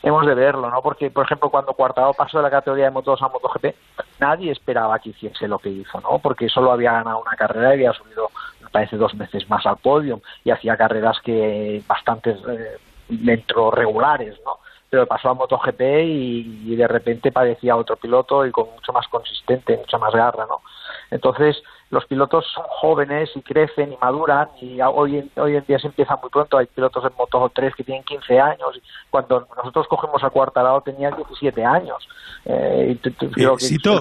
hemos 0.03 0.25
de 0.25 0.33
verlo, 0.35 0.69
¿no? 0.69 0.81
Porque, 0.81 1.12
por 1.12 1.25
ejemplo, 1.25 1.49
cuando 1.49 1.73
Cuartado 1.73 2.13
pasó 2.13 2.38
de 2.38 2.43
la 2.43 2.49
categoría 2.49 2.85
de 2.85 2.91
motos 2.91 3.21
a 3.21 3.27
MotoGP, 3.27 3.75
nadie 4.19 4.51
esperaba 4.51 4.99
que 4.99 5.09
hiciese 5.09 5.47
lo 5.47 5.59
que 5.59 5.69
hizo, 5.69 5.99
¿no? 6.01 6.19
Porque 6.19 6.49
solo 6.49 6.71
había 6.71 6.93
ganado 6.93 7.21
una 7.21 7.35
carrera 7.35 7.69
y 7.69 7.73
había 7.73 7.93
subido, 7.93 8.29
me 8.62 8.69
parece, 8.69 8.97
dos 8.97 9.17
veces 9.17 9.49
más 9.49 9.65
al 9.65 9.77
podio 9.77 10.21
y 10.43 10.51
hacía 10.51 10.77
carreras 10.77 11.19
que 11.21 11.83
bastante 11.88 12.31
eh, 12.31 12.77
dentro 13.09 13.71
regulares, 13.71 14.39
¿no? 14.45 14.59
Pero 14.89 15.05
pasó 15.05 15.29
a 15.29 15.33
MotoGP 15.35 15.81
y, 15.81 16.63
y 16.65 16.75
de 16.75 16.88
repente 16.88 17.31
parecía 17.31 17.75
otro 17.75 17.95
piloto 17.95 18.45
y 18.45 18.51
con 18.51 18.71
mucho 18.71 18.91
más 18.91 19.07
consistente, 19.07 19.77
mucha 19.77 19.97
más 19.97 20.13
garra, 20.13 20.45
¿no? 20.47 20.62
Entonces, 21.12 21.62
los 21.89 22.06
pilotos 22.06 22.45
son 22.54 22.63
jóvenes 22.67 23.30
y 23.36 23.41
crecen 23.41 23.93
y 23.93 23.97
maduran 23.99 24.47
y 24.62 24.80
hoy 24.82 25.17
en, 25.17 25.32
hoy 25.38 25.56
en 25.56 25.65
día 25.65 25.80
se 25.80 25.88
empieza 25.88 26.15
muy 26.17 26.30
pronto. 26.30 26.58
Hay 26.58 26.67
pilotos 26.67 27.04
en 27.04 27.12
Moto 27.17 27.52
3 27.54 27.73
que 27.75 27.84
tienen 27.84 28.04
15 28.04 28.39
años. 28.39 28.69
Y 28.75 28.82
cuando 29.10 29.47
nosotros 29.58 29.88
cogemos 29.88 30.23
a 30.23 30.30
Cuartararo 30.30 30.82
tenía 30.82 31.10
17 31.10 31.65
años. 31.65 32.08
Eh, 32.45 32.97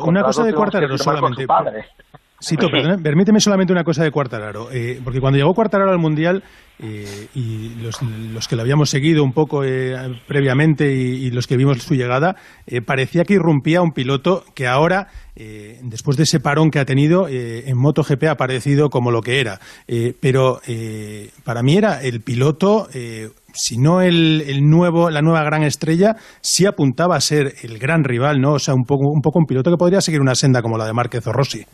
una 0.03 0.23
cosa 0.23 0.45
de 0.45 0.55
Cuartararo 0.55 0.99
solamente. 0.99 1.47
Permíteme 3.03 3.41
solamente 3.41 3.73
una 3.73 3.83
cosa 3.83 4.05
de 4.05 4.13
Cuartararo, 4.13 4.71
eh, 4.71 5.01
porque 5.03 5.21
cuando 5.21 5.39
llegó 5.39 5.55
Cuartararo 5.55 5.91
al 5.91 5.99
Mundial, 5.99 6.45
eh, 6.81 7.29
y 7.35 7.75
los, 7.83 8.49
que 8.49 8.57
lo 8.57 8.63
habíamos 8.63 8.91
seguido 8.91 9.25
un 9.25 9.33
poco 9.33 9.65
eh, 9.65 9.97
previamente 10.27 10.93
y, 10.93 11.31
los 11.31 11.47
que 11.47 11.57
vimos 11.57 11.83
su 11.83 11.95
llegada, 11.95 12.37
parecía 12.87 13.25
que 13.25 13.35
irrumpía 13.35 13.83
un 13.83 13.93
piloto 13.93 14.45
que 14.55 14.67
ahora, 14.67 15.09
después 15.35 16.17
de 16.17 16.25
ese 16.25 16.41
parón 16.41 16.71
que 16.71 16.81
ha 16.81 16.85
tenido, 16.85 17.29
en 17.29 17.77
MotoGP 17.77 18.25
ha 18.25 18.33
aparecido 18.33 18.89
como 18.89 19.11
lo 19.11 19.21
que 19.21 19.41
era. 19.41 19.61
pero 20.21 20.61
para 21.45 21.63
mí 21.63 21.77
era 21.77 22.03
el 22.03 22.23
piloto 22.23 22.89
si 23.53 23.79
no 23.79 24.01
el, 24.01 24.43
el, 24.47 24.63
nuevo, 24.63 25.11
la 25.11 25.21
nueva 25.21 25.43
gran 25.43 25.63
estrella, 25.63 26.17
sí 26.41 26.67
apuntaba 26.67 27.17
a 27.17 27.21
ser 27.21 27.53
el 27.63 27.79
gran 27.79 28.05
rival, 28.05 28.41
¿no? 28.41 28.55
O 28.55 28.59
sea, 28.59 28.75
un 28.75 28.85
poco 28.85 29.09
un, 29.09 29.21
poco 29.21 29.39
un 29.39 29.47
piloto 29.47 29.71
que 29.71 29.77
podría 29.77 30.01
seguir 30.01 30.21
una 30.21 30.35
senda 30.35 30.63
como 30.63 30.79
la 30.79 30.87
de 30.87 30.93
Márquez 30.93 31.27
o 31.27 31.33
Rossi 31.33 31.65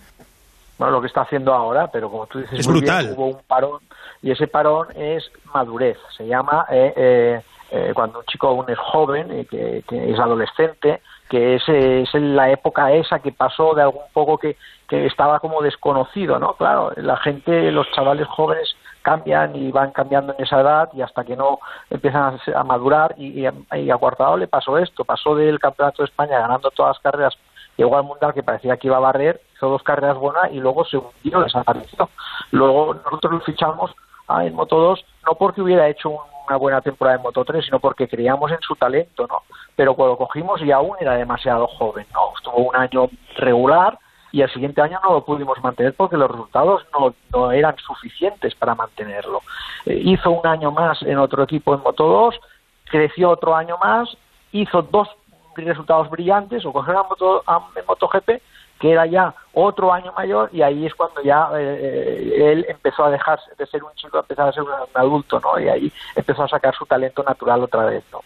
bueno, 0.78 0.94
lo 0.94 1.00
que 1.00 1.06
está 1.06 1.22
haciendo 1.22 1.52
ahora, 1.52 1.88
pero 1.92 2.10
como 2.10 2.26
tú 2.26 2.40
dices, 2.40 2.58
es 2.58 2.66
brutal. 2.66 3.14
hubo 3.16 3.28
un 3.28 3.38
parón 3.46 3.78
y 4.24 4.30
ese 4.30 4.46
parón 4.46 4.88
es 4.96 5.30
madurez. 5.52 5.98
Se 6.16 6.26
llama 6.26 6.64
eh, 6.70 6.94
eh, 6.96 7.42
eh, 7.70 7.92
cuando 7.94 8.20
un 8.20 8.24
chico 8.24 8.48
aún 8.48 8.64
es 8.70 8.78
joven, 8.78 9.46
que, 9.50 9.84
que, 9.86 10.10
es 10.10 10.18
adolescente, 10.18 11.02
que 11.28 11.56
es, 11.56 11.68
es 11.68 12.14
la 12.14 12.50
época 12.50 12.90
esa 12.92 13.18
que 13.18 13.32
pasó 13.32 13.74
de 13.74 13.82
algún 13.82 14.04
poco 14.14 14.38
que, 14.38 14.56
que 14.88 15.04
estaba 15.04 15.40
como 15.40 15.60
desconocido, 15.60 16.38
¿no? 16.38 16.54
Claro, 16.54 16.92
la 16.96 17.18
gente, 17.18 17.70
los 17.70 17.86
chavales 17.92 18.26
jóvenes 18.28 18.74
cambian 19.02 19.54
y 19.56 19.70
van 19.70 19.90
cambiando 19.90 20.34
en 20.38 20.42
esa 20.42 20.62
edad 20.62 20.88
y 20.94 21.02
hasta 21.02 21.22
que 21.24 21.36
no 21.36 21.58
empiezan 21.90 22.40
a, 22.54 22.64
madurar 22.64 23.14
y, 23.18 23.42
y, 23.42 23.90
a 23.90 23.96
Cuartado 23.98 24.38
le 24.38 24.46
pasó 24.46 24.78
esto, 24.78 25.04
pasó 25.04 25.34
del 25.34 25.58
Campeonato 25.58 26.02
de 26.02 26.06
España 26.06 26.38
ganando 26.38 26.70
todas 26.70 26.96
las 26.96 27.02
carreras 27.02 27.36
llegó 27.76 27.96
al 27.96 28.04
Mundial 28.04 28.34
que 28.34 28.42
parecía 28.42 28.76
que 28.76 28.88
iba 28.88 28.96
a 28.96 29.00
barrer, 29.00 29.40
hizo 29.54 29.68
dos 29.68 29.82
carreras 29.82 30.16
buenas 30.16 30.52
y 30.52 30.60
luego 30.60 30.84
se 30.84 30.96
hundió, 30.96 31.40
desapareció. 31.40 32.08
Luego 32.50 32.94
nosotros 32.94 33.32
lo 33.32 33.40
fichamos 33.40 33.94
en 34.28 34.54
Moto 34.54 34.78
2 34.78 35.04
no 35.26 35.34
porque 35.34 35.62
hubiera 35.62 35.88
hecho 35.88 36.10
una 36.46 36.56
buena 36.56 36.80
temporada 36.80 37.16
en 37.16 37.22
Moto 37.22 37.44
3, 37.44 37.64
sino 37.64 37.78
porque 37.78 38.08
creíamos 38.08 38.50
en 38.50 38.60
su 38.60 38.76
talento, 38.76 39.26
¿no? 39.26 39.42
Pero 39.76 39.94
cuando 39.94 40.16
cogimos 40.16 40.60
y 40.62 40.70
aún 40.70 40.96
era 41.00 41.14
demasiado 41.14 41.66
joven, 41.66 42.06
¿no? 42.12 42.32
Estuvo 42.36 42.68
un 42.68 42.76
año 42.76 43.08
regular 43.36 43.98
y 44.32 44.42
el 44.42 44.50
siguiente 44.50 44.82
año 44.82 45.00
no 45.02 45.12
lo 45.12 45.24
pudimos 45.24 45.62
mantener 45.62 45.94
porque 45.94 46.16
los 46.16 46.30
resultados 46.30 46.84
no, 46.92 47.14
no 47.32 47.52
eran 47.52 47.76
suficientes 47.78 48.54
para 48.54 48.74
mantenerlo. 48.74 49.40
Eh, 49.86 50.00
hizo 50.04 50.30
un 50.30 50.46
año 50.46 50.70
más 50.70 51.00
en 51.02 51.18
otro 51.18 51.42
equipo 51.44 51.74
en 51.74 51.80
Moto 51.80 52.06
2, 52.06 52.40
creció 52.84 53.30
otro 53.30 53.54
año 53.54 53.78
más, 53.78 54.16
hizo 54.52 54.82
dos 54.82 55.08
resultados 55.56 56.10
brillantes 56.10 56.64
o 56.64 56.72
coger 56.72 56.96
a, 56.96 57.04
moto, 57.04 57.42
a 57.46 57.60
MotoGP 57.86 58.40
que 58.80 58.90
era 58.92 59.06
ya 59.06 59.34
otro 59.52 59.92
año 59.92 60.12
mayor 60.12 60.50
y 60.52 60.62
ahí 60.62 60.86
es 60.86 60.94
cuando 60.94 61.22
ya 61.22 61.48
eh, 61.56 61.78
eh, 61.80 62.52
él 62.52 62.66
empezó 62.68 63.04
a 63.04 63.10
dejar 63.10 63.38
de 63.56 63.66
ser 63.66 63.82
un 63.84 63.92
chico 63.94 64.18
a 64.18 64.20
empezar 64.20 64.48
a 64.48 64.52
ser 64.52 64.62
un, 64.62 64.70
adulto, 64.94 65.40
¿no? 65.40 65.58
Y 65.58 65.68
ahí 65.68 65.92
empezó 66.16 66.42
a 66.44 66.48
sacar 66.48 66.74
su 66.74 66.84
talento 66.84 67.22
natural 67.22 67.62
otra 67.62 67.84
vez, 67.84 68.02
¿no? 68.12 68.20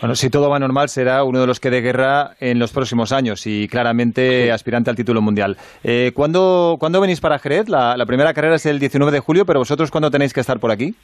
Bueno, 0.00 0.16
si 0.16 0.28
todo 0.28 0.50
va 0.50 0.58
normal, 0.58 0.88
será 0.88 1.22
uno 1.22 1.40
de 1.40 1.46
los 1.46 1.60
que 1.60 1.70
de 1.70 1.80
guerra 1.80 2.32
en 2.40 2.58
los 2.58 2.72
próximos 2.72 3.12
años 3.12 3.46
y 3.46 3.68
claramente 3.68 4.50
aspirante 4.50 4.90
al 4.90 4.96
título 4.96 5.22
mundial. 5.22 5.56
Eh, 5.84 6.10
¿cuándo, 6.14 6.76
¿cuándo, 6.80 7.00
venís 7.00 7.20
para 7.20 7.38
Jerez? 7.38 7.68
La, 7.68 7.96
la, 7.96 8.04
primera 8.04 8.34
carrera 8.34 8.56
es 8.56 8.66
el 8.66 8.80
19 8.80 9.12
de 9.12 9.20
julio, 9.20 9.46
pero 9.46 9.60
vosotros 9.60 9.92
¿cuándo 9.92 10.10
tenéis 10.10 10.32
que 10.32 10.40
estar 10.40 10.58
por 10.58 10.72
aquí? 10.72 10.96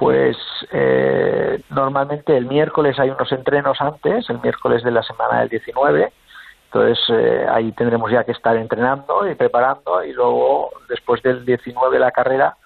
Pues 0.00 0.34
eh, 0.72 1.62
normalmente 1.68 2.34
el 2.34 2.46
miércoles 2.46 2.98
hay 2.98 3.10
unos 3.10 3.30
entrenos 3.32 3.78
antes, 3.82 4.30
el 4.30 4.40
miércoles 4.40 4.82
de 4.82 4.90
la 4.90 5.02
semana 5.02 5.40
del 5.40 5.50
19, 5.50 6.10
entonces 6.72 7.04
eh, 7.08 7.46
ahí 7.50 7.72
tendremos 7.72 8.12
ya 8.12 8.22
que 8.22 8.30
estar 8.30 8.56
entrenando 8.56 9.28
y 9.28 9.34
preparando 9.34 10.04
y 10.04 10.12
luego 10.12 10.70
después 10.88 11.20
del 11.20 11.44
19 11.44 11.98
la 11.98 12.12
carrera 12.12 12.56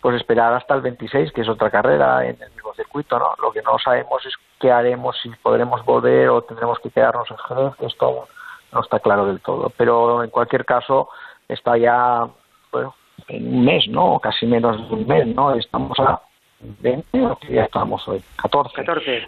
pues 0.00 0.16
esperar 0.16 0.52
hasta 0.54 0.74
el 0.74 0.80
26 0.80 1.30
que 1.30 1.42
es 1.42 1.48
otra 1.48 1.70
carrera 1.70 2.26
en 2.26 2.36
el 2.42 2.50
mismo 2.50 2.74
circuito, 2.74 3.16
¿no? 3.16 3.30
Lo 3.40 3.52
que 3.52 3.62
no 3.62 3.78
sabemos 3.78 4.26
es 4.26 4.34
qué 4.58 4.72
haremos, 4.72 5.16
si 5.22 5.30
podremos 5.40 5.84
volver 5.84 6.30
o 6.30 6.42
tendremos 6.42 6.80
que 6.80 6.90
quedarnos 6.90 7.30
en 7.30 7.36
Jerez, 7.36 7.72
esto 7.80 8.26
no 8.72 8.80
está 8.80 8.98
claro 8.98 9.26
del 9.26 9.40
todo, 9.40 9.70
pero 9.76 10.24
en 10.24 10.30
cualquier 10.30 10.64
caso 10.64 11.08
está 11.48 11.78
ya 11.78 12.26
bueno, 12.72 12.92
en 13.28 13.54
un 13.54 13.64
mes, 13.64 13.86
¿no? 13.88 14.18
Casi 14.18 14.46
menos 14.46 14.76
de 14.88 14.94
un 14.96 15.06
mes, 15.06 15.26
¿no? 15.28 15.54
Estamos 15.54 15.96
a 16.00 16.20
20 16.58 17.24
o 17.24 17.36
que 17.36 17.52
ya 17.54 17.62
estamos 17.62 18.06
hoy, 18.08 18.20
14. 18.42 18.74
14. 18.74 19.26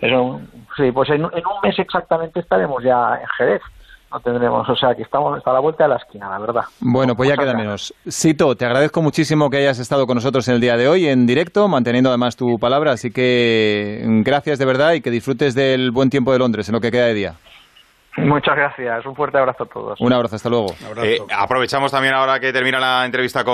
sí, 0.76 0.90
pues 0.90 1.10
en, 1.10 1.22
en 1.32 1.46
un 1.46 1.60
mes 1.62 1.78
exactamente 1.78 2.40
estaremos 2.40 2.82
ya 2.82 3.20
en 3.20 3.26
Jerez 3.38 3.62
no 4.12 4.20
tendremos. 4.20 4.68
O 4.68 4.76
sea, 4.76 4.94
que 4.94 5.02
estamos 5.02 5.40
a 5.44 5.52
la 5.52 5.60
vuelta 5.60 5.84
de 5.84 5.90
la 5.90 5.96
esquina, 5.96 6.28
la 6.28 6.38
verdad. 6.38 6.62
Bueno, 6.80 7.14
pues 7.14 7.28
ya 7.28 7.36
queda 7.36 7.54
menos. 7.54 7.94
Sito, 8.06 8.54
te 8.54 8.64
agradezco 8.64 9.02
muchísimo 9.02 9.50
que 9.50 9.58
hayas 9.58 9.78
estado 9.78 10.06
con 10.06 10.16
nosotros 10.16 10.46
en 10.48 10.54
el 10.54 10.60
día 10.60 10.76
de 10.76 10.88
hoy, 10.88 11.06
en 11.06 11.26
directo, 11.26 11.68
manteniendo 11.68 12.10
además 12.10 12.36
tu 12.36 12.58
palabra. 12.58 12.92
Así 12.92 13.10
que 13.10 14.02
gracias 14.24 14.58
de 14.58 14.64
verdad 14.64 14.92
y 14.92 15.00
que 15.00 15.10
disfrutes 15.10 15.54
del 15.54 15.90
buen 15.90 16.10
tiempo 16.10 16.32
de 16.32 16.38
Londres 16.38 16.68
en 16.68 16.74
lo 16.74 16.80
que 16.80 16.90
queda 16.90 17.06
de 17.06 17.14
día. 17.14 17.34
Muchas 18.18 18.56
gracias. 18.56 19.04
Un 19.04 19.14
fuerte 19.14 19.36
abrazo 19.36 19.64
a 19.64 19.66
todos. 19.66 20.00
Un 20.00 20.12
abrazo, 20.12 20.36
hasta 20.36 20.48
luego. 20.48 20.68
Eh, 21.02 21.18
aprovechamos 21.36 21.92
también 21.92 22.14
ahora 22.14 22.40
que 22.40 22.50
termina 22.52 22.80
la 22.80 23.04
entrevista 23.04 23.40
con 23.40 23.44